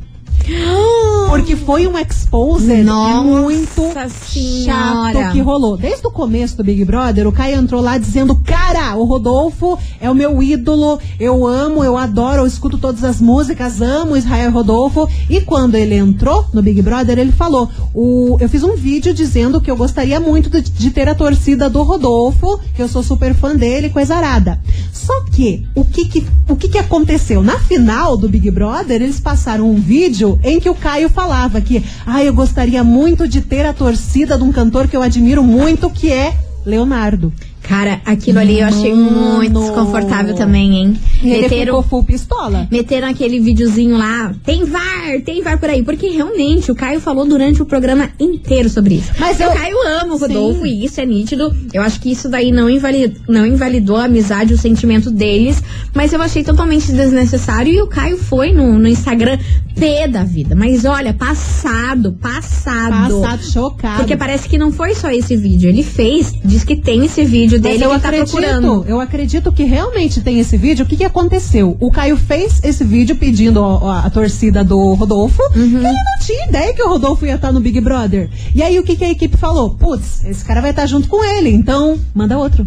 Porque 1.30 1.56
foi 1.56 1.86
um 1.86 1.96
exposer 1.98 2.84
Nossa 2.84 3.24
muito 3.24 3.94
Senhora. 4.32 5.14
chato 5.14 5.32
que 5.32 5.40
rolou. 5.40 5.78
Desde 5.78 6.06
o 6.08 6.12
começo 6.12 6.58
do 6.58 6.64
Big 6.64 6.84
Brother, 6.84 7.28
o 7.28 7.32
Caio 7.32 7.58
entrou 7.58 7.82
lá 7.82 8.00
dizendo: 8.00 8.36
Cara, 8.38 8.96
o 8.96 9.04
Rodolfo 9.04 9.78
é 10.02 10.10
o 10.10 10.16
meu 10.16 10.42
ídolo, 10.42 11.00
eu 11.20 11.46
amo, 11.46 11.84
eu 11.84 11.96
adoro, 11.96 12.42
eu 12.42 12.48
escuto 12.48 12.80
todas 12.80 13.04
as 13.04 13.22
músicas, 13.22 13.80
amo 13.80 14.18
Israel 14.18 14.52
Rodolfo. 14.52 15.08
E 15.30 15.40
quando 15.42 15.76
ele 15.76 15.96
entrou 15.96 16.46
no 16.52 16.64
Big 16.64 16.82
Brother, 16.82 17.20
ele 17.20 17.32
falou: 17.32 17.70
o, 17.94 18.38
Eu 18.40 18.50
fiz 18.50 18.64
um 18.64 18.76
vídeo 18.76 19.14
dizendo 19.14 19.62
que 19.62 19.70
eu 19.70 19.78
gostaria 19.78 20.20
muito 20.20 20.50
de, 20.50 20.62
de 20.62 20.90
ter 20.90 21.08
a 21.08 21.14
torcida 21.14 21.70
do 21.70 21.84
Rodolfo, 21.84 22.60
que 22.76 22.82
eu 22.82 22.88
sou 22.88 23.04
super 23.04 23.36
fã 23.36 23.56
dele, 23.56 23.92
coisa 23.92 24.16
arada. 24.16 24.60
Só 24.92 25.22
que, 25.32 25.68
o 25.74 25.84
que 25.86 26.06
que, 26.06 26.28
o 26.48 26.56
que 26.56 26.70
que 26.70 26.78
aconteceu? 26.78 27.42
Na 27.42 27.58
final 27.60 28.18
do 28.18 28.30
Big 28.30 28.50
Brother, 28.52 29.02
eles 29.02 29.20
passaram 29.20 29.70
um 29.70 29.76
vídeo 29.76 30.40
em 30.44 30.60
que 30.60 30.70
o 30.70 30.76
Caio 30.76 31.10
falava 31.20 31.60
que, 31.60 31.84
ah, 32.06 32.24
eu 32.24 32.34
gostaria 32.34 32.82
muito 32.82 33.28
de 33.28 33.42
ter 33.42 33.66
a 33.66 33.74
torcida 33.74 34.38
de 34.38 34.44
um 34.44 34.54
cantor 34.54 34.88
que 34.88 34.96
eu 34.96 35.02
admiro 35.02 35.44
muito, 35.44 35.90
que 35.90 36.10
é 36.10 36.34
Leonardo. 36.66 37.34
Cara, 37.70 38.02
aquilo 38.04 38.40
ali 38.40 38.60
eu 38.60 38.66
achei 38.66 38.94
muito 38.96 39.54
Mano. 39.54 39.60
desconfortável 39.62 40.34
também, 40.34 40.76
hein? 40.76 40.98
Ele 41.24 41.42
Meteram, 41.44 41.66
ficou 41.76 41.84
full 41.84 42.04
pistola. 42.04 42.68
meteram 42.72 43.08
aquele 43.08 43.40
videozinho 43.40 43.96
lá, 43.96 44.34
tem 44.44 44.66
VAR, 44.66 45.22
tem 45.24 45.42
VAR 45.44 45.60
por 45.60 45.70
aí. 45.70 45.84
Porque 45.84 46.08
realmente 46.10 46.72
o 46.72 46.76
Caio 46.76 47.00
falou 47.00 47.26
durante 47.28 47.62
o 47.62 47.66
programa 47.66 48.10
inteiro 48.20 48.70
sobre 48.70 48.96
isso. 48.96 49.12
Mas 49.20 49.40
o 49.40 49.44
eu- 49.44 49.52
Caio 49.52 49.78
ama 50.02 50.16
o 50.16 50.18
Sim. 50.18 50.26
Rodolfo 50.26 50.66
e 50.66 50.84
isso 50.84 51.00
é 51.00 51.06
nítido. 51.06 51.56
Eu 51.72 51.84
acho 51.84 52.02
que 52.02 52.12
isso 52.12 52.28
daí 52.28 52.52
não 52.52 52.68
invalidou, 52.68 53.22
não 53.30 53.46
invalidou 53.46 53.98
a 53.98 54.06
amizade, 54.06 54.52
o 54.54 54.58
sentimento 54.58 55.12
deles. 55.12 55.62
Mas 55.94 56.12
eu 56.12 56.22
achei 56.24 56.44
totalmente 56.44 56.92
desnecessário. 56.92 57.72
E 57.72 57.80
o 57.82 57.88
Caio 57.88 58.18
foi 58.18 58.52
no, 58.52 58.80
no 58.80 58.88
Instagram 58.88 59.38
pé 59.80 60.08
da 60.08 60.24
vida. 60.24 60.56
Mas 60.56 60.86
olha, 60.86 61.14
passado, 61.14 62.14
passado. 62.14 63.22
Passado 63.22 63.44
chocado. 63.44 63.98
Porque 63.98 64.18
parece 64.18 64.50
que 64.50 64.58
não 64.58 64.72
foi 64.72 64.96
só 64.96 65.10
esse 65.12 65.36
vídeo. 65.38 65.70
Ele 65.70 65.84
fez, 65.84 66.34
diz 66.44 66.64
que 66.64 66.76
tem 66.76 67.06
esse 67.06 67.24
vídeo 67.24 67.59
Mas 67.60 67.72
dele 67.74 67.86
eu 67.86 67.90
tá 67.90 67.96
acredito, 68.10 68.32
procurando. 68.32 68.86
eu 68.88 69.00
acredito 69.02 69.52
que 69.52 69.64
realmente 69.64 70.22
tem 70.22 70.40
esse 70.40 70.58
vídeo. 70.58 70.86
O 70.86 70.88
que, 70.88 70.98
que 70.98 71.04
aconteceu? 71.04 71.76
O 71.80 71.92
Caio 71.92 72.18
fez 72.18 72.60
esse 72.64 72.84
vídeo 72.84 73.16
pedindo 73.16 73.64
a, 73.64 74.00
a- 74.02 74.06
a 74.06 74.10
torcida 74.10 74.64
do 74.64 74.94
Rodolfo 74.94 75.42
Uhum. 75.56 75.62
e 75.64 75.76
ele 75.76 75.84
não 75.84 76.20
tinha 76.26 76.46
ideia 76.46 76.74
que 76.74 76.82
o 76.82 76.90
Rodolfo 76.90 77.26
ia 77.26 77.36
estar 77.36 77.52
no 77.52 77.60
Big 77.60 77.80
Brother. 77.82 78.30
E 78.56 78.62
aí 78.64 78.78
o 78.80 78.84
que, 78.84 78.96
que 78.96 79.04
a 79.06 79.10
equipe 79.12 79.38
falou? 79.38 79.72
Putz, 79.72 80.24
esse 80.26 80.44
cara 80.46 80.62
vai 80.62 80.72
estar 80.72 80.86
junto 80.86 81.08
com 81.08 81.24
ele, 81.24 81.50
então 81.50 81.98
manda 82.14 82.38
outro. 82.38 82.66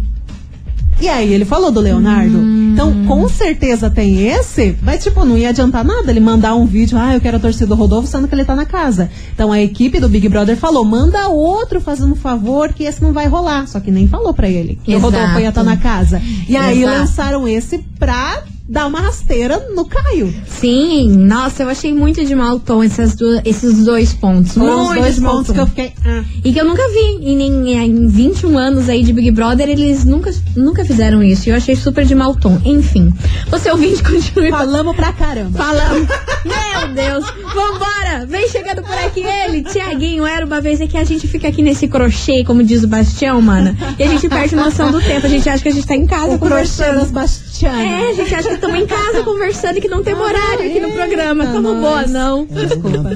E 1.01 1.09
aí 1.09 1.33
ele 1.33 1.43
falou 1.43 1.71
do 1.71 1.79
Leonardo. 1.79 2.37
Hum. 2.37 2.62
Então, 2.73 3.05
com 3.05 3.29
certeza 3.29 3.89
tem 3.89 4.27
esse, 4.27 4.75
mas 4.81 5.03
tipo, 5.03 5.23
não 5.23 5.37
ia 5.37 5.49
adiantar 5.49 5.85
nada 5.85 6.09
ele 6.09 6.19
mandar 6.19 6.55
um 6.55 6.65
vídeo, 6.65 6.97
ah, 6.97 7.13
eu 7.13 7.21
quero 7.21 7.37
a 7.37 7.39
torcida 7.39 7.67
do 7.67 7.75
Rodolfo, 7.75 8.07
sendo 8.07 8.27
que 8.27 8.33
ele 8.33 8.43
tá 8.43 8.55
na 8.55 8.65
casa. 8.65 9.09
Então 9.33 9.51
a 9.51 9.61
equipe 9.61 9.99
do 9.99 10.09
Big 10.09 10.27
Brother 10.27 10.57
falou, 10.57 10.83
manda 10.83 11.27
outro 11.29 11.79
fazendo 11.79 12.13
um 12.13 12.15
favor, 12.15 12.73
que 12.73 12.83
esse 12.83 13.01
não 13.01 13.13
vai 13.13 13.27
rolar. 13.27 13.67
Só 13.67 13.79
que 13.79 13.91
nem 13.91 14.07
falou 14.07 14.33
pra 14.33 14.49
ele 14.49 14.79
que 14.83 14.91
o 14.91 14.97
Exato. 14.97 15.13
Rodolfo 15.15 15.39
ia 15.39 15.49
estar 15.49 15.63
na 15.63 15.77
casa. 15.77 16.21
E 16.47 16.57
aí 16.57 16.81
Exato. 16.81 16.97
lançaram 16.99 17.47
esse 17.47 17.77
pra 17.99 18.43
dar 18.67 18.87
uma 18.87 18.99
rasteira 19.01 19.67
no 19.75 19.85
Caio. 19.85 20.33
Sim, 20.47 21.09
nossa, 21.17 21.63
eu 21.63 21.69
achei 21.69 21.93
muito 21.93 22.23
de 22.23 22.33
mau 22.33 22.59
tom 22.59 22.81
essas 22.81 23.13
duas- 23.15 23.41
esses 23.43 23.83
dois 23.83 24.13
pontos. 24.13 24.53
Foram 24.53 24.81
os 24.83 24.87
muito 24.87 25.01
dois 25.01 25.19
pontos 25.19 25.51
que 25.53 25.59
eu 25.59 25.67
fiquei. 25.67 25.93
ah. 26.05 26.23
E 26.43 26.53
que 26.53 26.59
eu 26.59 26.65
nunca 26.65 26.81
vi 26.89 27.25
em, 27.29 27.35
nem- 27.35 27.75
em 27.85 28.07
21 28.07 28.57
anos 28.57 28.87
aí 28.89 29.03
de 29.03 29.11
Big 29.11 29.31
Brother, 29.31 29.67
eles 29.69 30.05
nunca, 30.05 30.33
nunca 30.55 30.85
fizeram 30.85 31.21
isso. 31.21 31.47
E 31.47 31.51
eu 31.51 31.57
achei 31.57 31.75
super 31.75 32.05
de 32.05 32.15
mau 32.15 32.35
tom. 32.35 32.59
Enfim, 32.63 33.13
você 33.49 33.69
ouvinte 33.69 34.01
continue 34.03 34.49
Falamos 34.49 34.95
pra 34.95 35.11
caramba. 35.11 35.57
falando. 35.57 36.07
Meu 36.45 36.93
Deus, 36.93 37.25
vambora! 37.53 38.25
Vem 38.27 38.47
chegando 38.47 38.81
por 38.81 38.93
aqui 38.97 39.21
ele, 39.21 39.63
Tiaguinho. 39.63 40.25
Era 40.25 40.45
uma 40.45 40.61
vez 40.61 40.79
é 40.81 40.87
que 40.87 40.97
a 40.97 41.03
gente 41.03 41.27
fica 41.27 41.47
aqui 41.49 41.61
nesse 41.61 41.87
crochê, 41.87 42.43
como 42.45 42.63
diz 42.63 42.83
o 42.83 42.87
Bastião, 42.87 43.41
mana. 43.41 43.75
E 43.99 44.03
a 44.03 44.07
gente 44.07 44.27
perde 44.29 44.55
noção 44.55 44.91
do 44.91 45.01
tempo. 45.01 45.25
A 45.25 45.29
gente 45.29 45.47
acha 45.49 45.61
que 45.61 45.69
a 45.69 45.73
gente 45.73 45.85
tá 45.87 45.95
em 45.95 46.05
casa 46.07 46.35
O 46.35 46.39
crochê 46.39 46.83
conversando. 46.83 47.11
Bastianas. 47.11 47.79
É, 47.79 48.09
a 48.09 48.13
gente 48.13 48.35
acha 48.35 48.52
que 48.53 48.65
estamos 48.65 48.79
em 48.79 48.87
casa 48.87 49.23
conversando 49.23 49.77
e 49.77 49.81
que 49.81 49.87
não 49.87 50.03
tem 50.03 50.13
horário 50.13 50.65
aqui 50.65 50.79
no 50.79 50.91
programa. 50.91 51.43
eita, 51.43 51.53
Tamo 51.53 51.75
boa, 51.75 52.07
não. 52.07 52.45
Desculpa. 52.45 53.13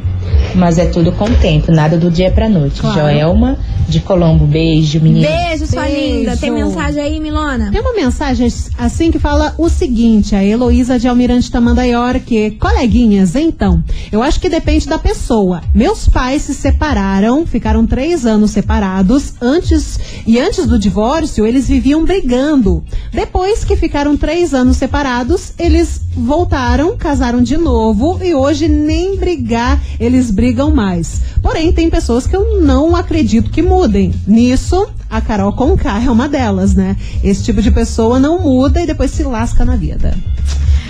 Mas 0.54 0.78
é 0.78 0.86
tudo 0.86 1.12
com 1.12 1.26
tempo, 1.34 1.72
nada 1.72 1.96
do 1.96 2.10
dia 2.10 2.30
pra 2.30 2.48
noite. 2.48 2.80
Claro. 2.80 2.98
Joelma, 3.00 3.58
de 3.88 4.00
Colombo, 4.00 4.46
beijo, 4.46 5.00
menina. 5.00 5.28
Beijo, 5.28 5.66
sua 5.66 5.82
Beijo. 5.82 6.18
linda. 6.18 6.36
Tem 6.36 6.50
mensagem 6.50 7.02
aí, 7.02 7.20
Milona? 7.20 7.70
Tem 7.70 7.80
uma 7.80 7.94
mensagem 7.94 8.48
assim 8.78 9.10
que 9.10 9.18
fala 9.18 9.54
o 9.58 9.68
seguinte, 9.68 10.34
a 10.34 10.44
Heloísa 10.44 10.98
de 10.98 11.08
Almirante 11.08 11.50
Tamandaior, 11.50 12.18
que, 12.20 12.52
coleguinhas, 12.52 13.34
então, 13.34 13.82
eu 14.12 14.22
acho 14.22 14.40
que 14.40 14.48
depende 14.48 14.86
da 14.86 14.98
pessoa. 14.98 15.62
Meus 15.74 16.08
pais 16.08 16.42
se 16.42 16.54
separaram, 16.54 17.46
ficaram 17.46 17.86
três 17.86 18.26
anos 18.26 18.50
separados, 18.50 19.34
antes 19.40 19.98
e 20.26 20.38
antes 20.38 20.66
do 20.66 20.78
divórcio, 20.78 21.46
eles 21.46 21.68
viviam 21.68 22.04
brigando. 22.04 22.84
Depois 23.12 23.64
que 23.64 23.76
ficaram 23.76 24.16
três 24.16 24.52
anos 24.52 24.76
separados, 24.76 25.52
eles 25.58 26.02
voltaram, 26.14 26.96
casaram 26.96 27.42
de 27.42 27.56
novo 27.56 27.79
e 28.22 28.34
hoje 28.34 28.68
nem 28.68 29.16
brigar 29.16 29.80
eles 29.98 30.30
brigam 30.30 30.70
mais. 30.74 31.22
Porém, 31.42 31.72
tem 31.72 31.88
pessoas 31.88 32.26
que 32.26 32.36
eu 32.36 32.60
não 32.60 32.94
acredito 32.94 33.50
que 33.50 33.62
mudem. 33.62 34.12
Nisso, 34.26 34.88
a 35.08 35.20
Carol 35.20 35.52
Conká 35.52 36.02
é 36.02 36.10
uma 36.10 36.28
delas, 36.28 36.74
né? 36.74 36.96
Esse 37.24 37.44
tipo 37.44 37.62
de 37.62 37.70
pessoa 37.70 38.18
não 38.18 38.40
muda 38.40 38.80
e 38.80 38.86
depois 38.86 39.10
se 39.10 39.22
lasca 39.22 39.64
na 39.64 39.76
vida. 39.76 40.16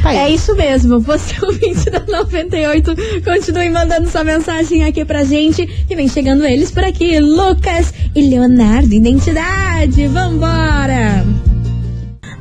Tá. 0.02 0.14
É 0.14 0.30
isso 0.30 0.54
mesmo. 0.56 1.00
Você, 1.00 1.34
ouvinte 1.44 1.90
da 1.90 2.00
98, 2.00 2.94
continue 3.22 3.70
mandando 3.70 4.08
sua 4.08 4.24
mensagem 4.24 4.84
aqui 4.84 5.04
pra 5.04 5.24
gente. 5.24 5.68
E 5.88 5.94
vem 5.94 6.08
chegando 6.08 6.44
eles 6.44 6.70
por 6.70 6.84
aqui, 6.84 7.20
Lucas 7.20 7.92
e 8.14 8.22
Leonardo 8.22 8.92
Identidade. 8.92 10.06
Vambora! 10.06 11.49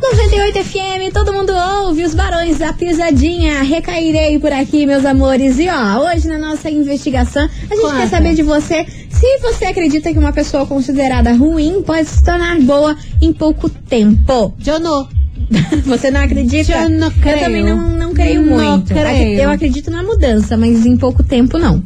98 0.01 0.63
FM, 0.63 1.13
todo 1.13 1.33
mundo 1.33 1.51
ouve 1.83 2.03
os 2.03 2.15
barões 2.15 2.57
da 2.57 2.71
pisadinha. 2.71 3.61
Recairei 3.63 4.39
por 4.39 4.51
aqui, 4.51 4.85
meus 4.85 5.05
amores. 5.05 5.59
E 5.59 5.67
ó, 5.67 6.09
hoje 6.09 6.27
na 6.27 6.37
nossa 6.37 6.69
investigação, 6.69 7.49
a 7.69 7.75
gente 7.75 7.95
quer 7.95 8.07
saber 8.07 8.33
de 8.33 8.41
você 8.41 8.85
se 9.09 9.37
você 9.39 9.65
acredita 9.65 10.11
que 10.13 10.17
uma 10.17 10.31
pessoa 10.31 10.65
considerada 10.65 11.33
ruim 11.33 11.83
pode 11.83 12.07
se 12.07 12.23
tornar 12.23 12.59
boa 12.61 12.95
em 13.21 13.33
pouco 13.33 13.69
tempo. 13.69 14.53
Jono, 14.59 15.09
Você 15.85 16.11
não 16.11 16.21
acredita? 16.21 16.71
Eu 16.73 16.89
não 16.89 17.11
creio. 17.11 17.37
Eu 17.37 17.43
também 17.43 17.63
não, 17.63 17.89
não 17.89 18.13
creio 18.13 18.41
Não 18.41 18.57
muito. 18.57 18.93
creio. 18.93 19.39
Eu 19.39 19.49
acredito 19.49 19.89
na 19.89 20.03
mudança, 20.03 20.55
mas 20.55 20.85
em 20.85 20.95
pouco 20.97 21.23
tempo 21.23 21.57
não. 21.57 21.83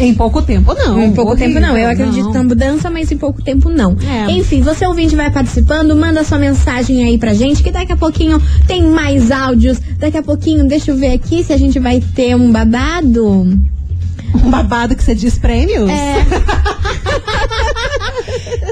Em 0.00 0.14
pouco 0.14 0.40
tempo 0.40 0.74
não. 0.74 1.02
em 1.02 1.12
pouco 1.12 1.32
Horrível, 1.32 1.54
tempo 1.54 1.66
não. 1.66 1.76
Eu 1.76 1.90
acredito 1.90 2.24
não. 2.24 2.32
na 2.32 2.42
mudança, 2.44 2.90
mas 2.90 3.12
em 3.12 3.18
pouco 3.18 3.42
tempo 3.42 3.68
não. 3.68 3.96
É. 4.02 4.30
Enfim, 4.32 4.62
você 4.62 4.86
ouvinte 4.86 5.14
vai 5.14 5.30
participando, 5.30 5.94
manda 5.94 6.24
sua 6.24 6.38
mensagem 6.38 7.04
aí 7.04 7.18
pra 7.18 7.34
gente, 7.34 7.62
que 7.62 7.70
daqui 7.70 7.92
a 7.92 7.96
pouquinho 7.96 8.42
tem 8.66 8.82
mais 8.82 9.30
áudios. 9.30 9.78
Daqui 9.98 10.16
a 10.16 10.22
pouquinho, 10.22 10.64
deixa 10.64 10.90
eu 10.90 10.96
ver 10.96 11.12
aqui 11.12 11.44
se 11.44 11.52
a 11.52 11.58
gente 11.58 11.78
vai 11.78 12.00
ter 12.00 12.34
um 12.34 12.50
babado. 12.50 13.58
Um 14.34 14.50
babado 14.50 14.96
que 14.96 15.02
você 15.02 15.14
diz 15.14 15.38
prêmios? 15.38 15.90
É. 15.90 16.24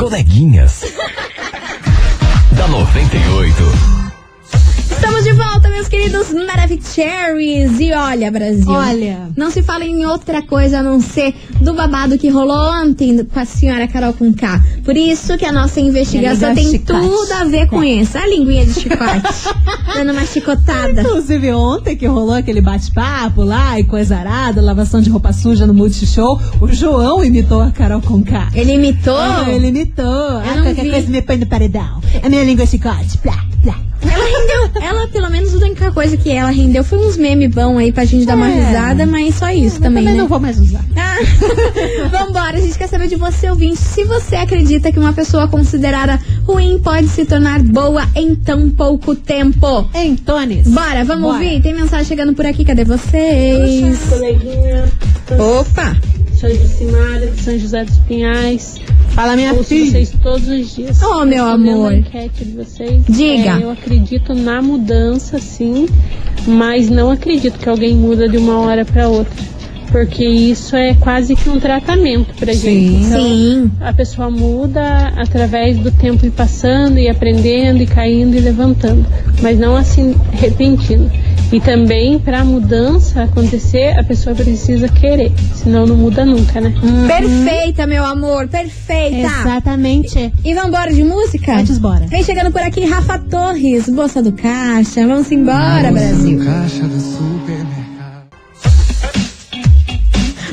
Coleguinhas. 0.00 0.80
da 2.56 2.66
98. 2.66 3.99
Estamos 5.20 5.38
de 5.38 5.50
volta, 5.50 5.68
meus 5.68 5.86
queridos 5.86 6.32
Maravicheries. 6.32 7.78
E 7.78 7.92
olha, 7.92 8.30
Brasil. 8.30 8.70
Olha. 8.70 9.28
Não 9.36 9.50
se 9.50 9.62
fala 9.62 9.84
em 9.84 10.06
outra 10.06 10.40
coisa 10.40 10.78
a 10.78 10.82
não 10.82 10.98
ser 10.98 11.34
do 11.60 11.74
babado 11.74 12.16
que 12.16 12.30
rolou 12.30 12.56
ontem 12.82 13.22
com 13.22 13.38
a 13.38 13.44
senhora 13.44 13.86
Carol 13.86 14.14
com 14.14 14.32
K. 14.32 14.62
Por 14.82 14.96
isso 14.96 15.36
que 15.36 15.44
a 15.44 15.52
nossa 15.52 15.78
investigação 15.78 16.50
É 16.50 16.54
tem 16.54 16.78
tudo 16.78 17.32
a 17.38 17.44
ver 17.44 17.66
com 17.66 17.84
isso. 17.84 18.16
A 18.16 18.26
linguinha 18.26 18.64
de 18.64 18.72
chicote. 18.72 19.22
dando 19.94 20.12
uma 20.12 20.24
chicotada. 20.24 21.02
Inclusive 21.02 21.52
ontem 21.52 21.96
que 21.96 22.06
rolou 22.06 22.36
aquele 22.36 22.62
bate-papo 22.62 23.42
lá 23.42 23.78
e 23.78 23.84
coisa 23.84 24.16
arada, 24.16 24.62
lavação 24.62 25.02
de 25.02 25.10
roupa 25.10 25.34
suja 25.34 25.66
no 25.66 25.74
Multishow, 25.74 26.40
o 26.62 26.68
João 26.68 27.22
imitou 27.22 27.60
a 27.60 27.70
Carol 27.70 28.00
Conká. 28.00 28.48
Ele 28.54 28.72
imitou? 28.72 29.18
Ah, 29.18 29.44
ele 29.50 29.68
imitou. 29.68 30.06
Ah, 30.06 30.54
não 30.56 30.62
qualquer 30.62 30.84
vi. 30.84 30.90
coisa 30.90 31.10
me 31.10 31.20
põe 31.20 31.36
no 31.36 31.46
paredão. 31.46 32.00
A 32.22 32.28
minha 32.28 32.42
língua 32.42 32.62
é 32.62 32.66
chicote. 32.66 33.18
Plá, 33.18 33.44
plá. 33.62 33.89
Ela 34.02 34.24
rendeu. 34.24 34.82
Ela, 34.82 35.08
pelo 35.08 35.30
menos, 35.30 35.54
a 35.54 35.58
única 35.66 35.92
coisa 35.92 36.16
que 36.16 36.30
ela 36.30 36.50
rendeu 36.50 36.82
foi 36.82 36.98
uns 37.06 37.16
memes 37.16 37.50
bons 37.54 37.78
aí 37.78 37.92
pra 37.92 38.04
gente 38.04 38.24
dar 38.26 38.36
uma 38.36 38.48
É. 38.50 38.54
risada, 38.66 39.06
mas 39.06 39.34
só 39.34 39.50
isso 39.50 39.76
Eu 39.76 39.82
também, 39.82 40.02
também 40.02 40.14
né? 40.16 40.22
não 40.22 40.28
vou 40.28 40.40
mais 40.40 40.58
usar. 40.58 40.84
Ah, 40.96 41.16
Vambora, 42.10 42.56
a 42.56 42.60
gente 42.60 42.76
quer 42.78 42.88
saber 42.88 43.08
de 43.08 43.16
você, 43.16 43.50
ouvinte. 43.50 43.76
Se 43.78 44.04
você 44.04 44.36
acredita 44.36 44.90
que 44.90 44.98
uma 44.98 45.12
pessoa 45.12 45.46
considerada 45.48 46.18
ruim 46.46 46.78
pode 46.82 47.08
se 47.08 47.24
tornar 47.24 47.62
boa 47.62 48.06
em 48.14 48.34
tão 48.34 48.70
pouco 48.70 49.14
tempo. 49.14 49.88
Entones. 49.94 50.66
Bora, 50.68 51.04
vamos 51.04 51.22
Bora. 51.24 51.34
ouvir? 51.34 51.60
Tem 51.62 51.74
mensagem 51.74 52.06
chegando 52.06 52.32
por 52.34 52.46
aqui, 52.46 52.64
cadê 52.64 52.84
vocês? 52.84 53.98
coleguinha. 54.08 54.84
Opa! 55.38 55.96
Sou 56.34 56.48
de 56.48 56.66
Simária, 56.68 57.26
de 57.28 57.42
São 57.42 57.58
José 57.58 57.84
dos 57.84 57.98
Pinhais. 57.98 58.76
Fala, 59.14 59.36
minha 59.36 59.52
Ouço 59.52 59.64
filha. 59.64 59.90
vocês 59.90 60.12
todos 60.22 60.48
os 60.48 60.74
dias. 60.74 61.02
Oh, 61.02 61.24
meu 61.24 61.44
amor. 61.46 61.92
enquete 61.92 62.44
de 62.44 62.52
vocês. 62.52 63.02
Diga. 63.08 63.58
É, 63.58 63.62
eu 63.64 63.70
acredito 63.70 64.34
na 64.34 64.62
mudança, 64.62 65.38
sim, 65.38 65.88
mas 66.46 66.88
não 66.88 67.10
acredito 67.10 67.58
que 67.58 67.68
alguém 67.68 67.94
muda 67.94 68.28
de 68.28 68.36
uma 68.38 68.58
hora 68.60 68.84
para 68.84 69.08
outra. 69.08 69.50
Porque 69.90 70.24
isso 70.24 70.76
é 70.76 70.94
quase 70.94 71.34
que 71.34 71.48
um 71.50 71.58
tratamento 71.58 72.32
pra 72.36 72.52
gente. 72.52 73.04
Então, 73.04 73.20
Sim. 73.20 73.70
a 73.80 73.92
pessoa 73.92 74.30
muda 74.30 75.08
através 75.16 75.78
do 75.78 75.90
tempo 75.90 76.24
ir 76.24 76.30
passando 76.30 76.96
e 76.96 77.08
aprendendo 77.08 77.82
e 77.82 77.86
caindo 77.88 78.36
e 78.36 78.40
levantando, 78.40 79.04
mas 79.42 79.58
não 79.58 79.74
assim 79.76 80.14
repentino. 80.30 81.10
E 81.52 81.58
também 81.60 82.16
para 82.18 82.40
a 82.40 82.44
mudança 82.44 83.24
acontecer, 83.24 83.98
a 83.98 84.04
pessoa 84.04 84.36
precisa 84.36 84.88
querer, 84.88 85.32
senão 85.54 85.84
não 85.84 85.96
muda 85.96 86.24
nunca, 86.24 86.60
né? 86.60 86.72
Perfeita, 87.08 87.88
meu 87.88 88.04
amor, 88.04 88.46
perfeita! 88.46 89.26
Exatamente. 89.26 90.32
E 90.44 90.54
vambora 90.54 90.92
de 90.92 91.02
música? 91.02 91.56
Antes, 91.56 91.76
bora. 91.76 92.06
Vem 92.06 92.22
chegando 92.22 92.52
por 92.52 92.60
aqui 92.62 92.84
Rafa 92.84 93.18
Torres, 93.18 93.88
Bolsa 93.88 94.22
do 94.22 94.30
Caixa. 94.32 95.04
Vamos 95.04 95.32
embora, 95.32 95.90
Brasil. 95.90 96.38
Caixa 96.44 96.84
do 96.84 97.00
supermercado. 97.00 97.80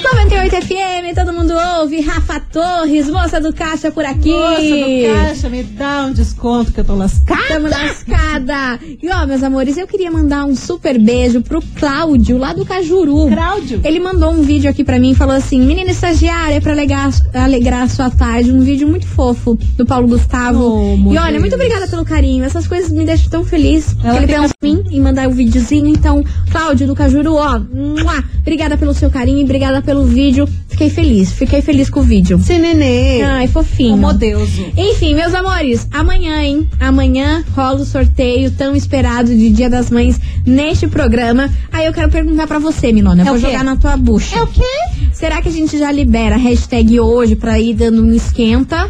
98 0.03 0.55
FM, 0.65 0.96
todo 1.13 1.33
mundo 1.33 1.53
ouve. 1.79 2.01
Rafa 2.01 2.39
Torres, 2.39 3.09
Moça 3.09 3.39
do 3.39 3.53
Caixa 3.53 3.91
por 3.91 4.05
aqui. 4.05 4.31
Moça 4.31 4.61
do 4.61 5.13
caixa, 5.13 5.49
me 5.49 5.63
dá 5.63 6.05
um 6.05 6.13
desconto 6.13 6.71
que 6.71 6.79
eu 6.79 6.85
tô 6.85 6.95
lascada. 6.95 7.41
Tamo 7.47 7.67
lascada. 7.69 8.79
E 9.01 9.09
ó, 9.09 9.25
meus 9.25 9.43
amores, 9.43 9.77
eu 9.77 9.87
queria 9.87 10.11
mandar 10.11 10.45
um 10.45 10.55
super 10.55 10.99
beijo 10.99 11.41
pro 11.41 11.61
Cláudio, 11.75 12.37
lá 12.37 12.53
do 12.53 12.65
Cajuru. 12.65 13.27
Cláudio. 13.27 13.81
Ele 13.83 13.99
mandou 13.99 14.31
um 14.31 14.41
vídeo 14.41 14.69
aqui 14.69 14.83
pra 14.83 14.99
mim 14.99 15.11
e 15.11 15.15
falou 15.15 15.35
assim: 15.35 15.59
Menina 15.61 15.91
estagiária, 15.91 16.61
pra 16.61 16.71
alegrar, 16.73 17.11
alegrar 17.33 17.83
a 17.83 17.89
sua 17.89 18.09
tarde. 18.09 18.51
Um 18.51 18.61
vídeo 18.61 18.87
muito 18.87 19.07
fofo 19.07 19.57
do 19.75 19.85
Paulo 19.85 20.07
Gustavo. 20.07 20.63
Oh, 20.63 21.13
e 21.13 21.17
olha, 21.17 21.31
Deus. 21.31 21.39
muito 21.39 21.55
obrigada 21.55 21.87
pelo 21.87 22.05
carinho. 22.05 22.43
Essas 22.43 22.67
coisas 22.67 22.91
me 22.91 23.05
deixam 23.05 23.29
tão 23.29 23.43
feliz. 23.43 23.95
Ela 24.03 24.17
ele 24.17 24.27
pensou 24.27 24.49
em 24.63 24.75
mim 24.75 24.83
e 24.91 24.99
mandar 24.99 25.27
o 25.27 25.31
videozinho. 25.31 25.87
Então, 25.87 26.23
Cláudio 26.51 26.87
do 26.87 26.95
Cajuru, 26.95 27.35
ó, 27.35 27.59
mua, 27.59 28.23
obrigada 28.39 28.77
pelo 28.77 28.93
seu 28.93 29.09
carinho 29.09 29.39
e 29.39 29.43
obrigada 29.43 29.81
pelo 29.81 30.03
vídeo. 30.03 30.47
Fiquei 30.77 30.91
feliz, 30.91 31.31
fiquei 31.31 31.59
feliz 31.59 31.89
com 31.89 32.01
o 32.01 32.03
vídeo. 32.03 32.37
Se 32.37 32.55
nenê. 32.59 33.23
Ai, 33.23 33.47
fofinho. 33.47 33.93
Como 33.93 34.13
Deuso. 34.13 34.63
Enfim, 34.77 35.15
meus 35.15 35.33
amores, 35.33 35.87
amanhã, 35.91 36.39
hein? 36.43 36.69
Amanhã 36.79 37.43
rola 37.55 37.81
o 37.81 37.85
sorteio 37.85 38.51
tão 38.51 38.75
esperado 38.75 39.35
de 39.35 39.49
Dia 39.49 39.71
das 39.71 39.89
Mães 39.89 40.19
neste 40.45 40.87
programa. 40.87 41.49
Aí 41.71 41.87
eu 41.87 41.93
quero 41.93 42.11
perguntar 42.11 42.45
pra 42.45 42.59
você, 42.59 42.93
Milona. 42.93 43.23
Eu 43.23 43.25
É 43.25 43.29
vou 43.31 43.39
jogar 43.39 43.63
na 43.63 43.75
tua 43.75 43.97
bucha. 43.97 44.37
É 44.37 44.43
o 44.43 44.45
quê? 44.45 44.61
Será 45.11 45.41
que 45.41 45.49
a 45.49 45.51
gente 45.51 45.79
já 45.79 45.91
libera 45.91 46.35
a 46.35 46.37
hashtag 46.37 46.99
hoje 46.99 47.35
pra 47.35 47.59
ir 47.59 47.73
dando 47.73 48.03
um 48.03 48.13
esquenta? 48.13 48.87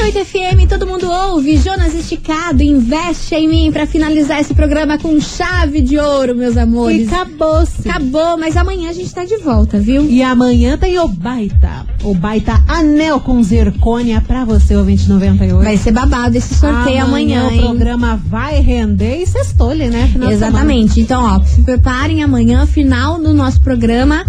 FM, 0.00 0.66
todo 0.68 0.86
mundo 0.86 1.08
ouve. 1.08 1.56
Jonas 1.58 1.94
Esticado, 1.94 2.62
investe 2.62 3.34
em 3.34 3.46
mim 3.46 3.70
pra 3.70 3.86
finalizar 3.86 4.40
esse 4.40 4.54
programa 4.54 4.98
com 4.98 5.20
chave 5.20 5.80
de 5.80 5.98
ouro, 5.98 6.34
meus 6.34 6.56
amores. 6.56 7.08
E 7.08 7.14
acabou-se. 7.14 7.88
Acabou, 7.88 8.36
mas 8.36 8.56
amanhã 8.56 8.90
a 8.90 8.92
gente 8.92 9.14
tá 9.14 9.24
de 9.24 9.36
volta, 9.36 9.78
viu? 9.78 10.04
E 10.10 10.22
amanhã 10.22 10.76
tem 10.76 10.98
o 10.98 11.06
Baita. 11.06 11.86
O 12.02 12.14
Baita 12.14 12.60
Anel 12.66 13.20
com 13.20 13.40
zircônia 13.42 14.20
pra 14.20 14.44
você, 14.44 14.74
ouvinte 14.74 15.08
98. 15.08 15.62
Vai 15.62 15.76
ser 15.76 15.92
babado 15.92 16.36
esse 16.36 16.54
sorteio 16.54 17.04
amanhã, 17.04 17.46
o 17.46 17.50
hein? 17.50 17.60
programa 17.60 18.16
vai 18.16 18.60
render 18.60 19.22
e 19.22 19.26
sextole, 19.26 19.88
né? 19.88 20.08
Final 20.12 20.32
Exatamente. 20.32 21.00
Então, 21.00 21.22
ó, 21.22 21.44
se 21.44 21.62
preparem 21.62 22.22
amanhã, 22.22 22.66
final 22.66 23.20
do 23.20 23.32
nosso 23.32 23.60
programa, 23.60 24.26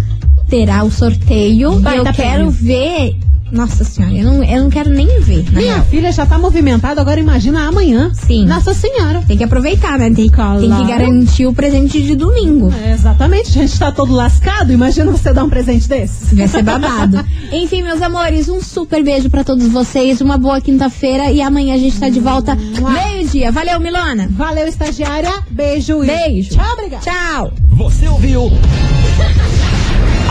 terá 0.48 0.84
o 0.84 0.90
sorteio. 0.90 1.80
Vai 1.80 1.96
e 1.96 1.98
eu 1.98 2.04
quero 2.04 2.50
ver. 2.50 3.16
Nossa 3.52 3.84
senhora, 3.84 4.14
eu 4.16 4.24
não, 4.24 4.42
eu 4.42 4.62
não 4.62 4.70
quero 4.70 4.88
nem 4.88 5.20
ver. 5.20 5.44
Minha 5.52 5.74
real. 5.74 5.84
filha 5.84 6.10
já 6.10 6.24
tá 6.24 6.38
movimentada, 6.38 7.02
agora 7.02 7.20
imagina 7.20 7.66
amanhã. 7.68 8.10
Sim. 8.14 8.46
Nossa 8.46 8.72
Senhora. 8.72 9.22
Tem 9.28 9.36
que 9.36 9.44
aproveitar, 9.44 9.98
né? 9.98 10.06
Tem, 10.06 10.14
tem 10.14 10.30
que 10.30 10.34
Claro. 10.34 10.86
garantir 10.86 11.46
o 11.46 11.52
presente 11.52 12.00
de 12.00 12.14
domingo. 12.16 12.72
É, 12.82 12.92
exatamente, 12.92 13.50
a 13.58 13.62
gente 13.66 13.78
tá 13.78 13.92
todo 13.92 14.14
lascado. 14.14 14.72
Imagina 14.72 15.10
você 15.12 15.34
dar 15.34 15.44
um 15.44 15.50
presente 15.50 15.86
desse. 15.86 16.34
Vai 16.34 16.48
ser 16.48 16.62
babado. 16.62 17.22
Enfim, 17.52 17.82
meus 17.82 18.00
amores, 18.00 18.48
um 18.48 18.62
super 18.62 19.04
beijo 19.04 19.28
pra 19.28 19.44
todos 19.44 19.68
vocês. 19.68 20.22
Uma 20.22 20.38
boa 20.38 20.58
quinta-feira 20.58 21.30
e 21.30 21.42
amanhã 21.42 21.74
a 21.74 21.78
gente 21.78 22.00
tá 22.00 22.08
de 22.08 22.20
volta 22.20 22.54
meio-dia. 22.56 23.52
Valeu, 23.52 23.78
Milona. 23.78 24.28
Valeu, 24.30 24.66
estagiária. 24.66 25.30
Beijo 25.50 26.02
e 26.02 26.06
Beijo. 26.06 26.54
tchau, 26.54 26.72
obrigada. 26.72 27.02
Tchau. 27.04 27.52
Você 27.72 28.08
ouviu? 28.08 28.50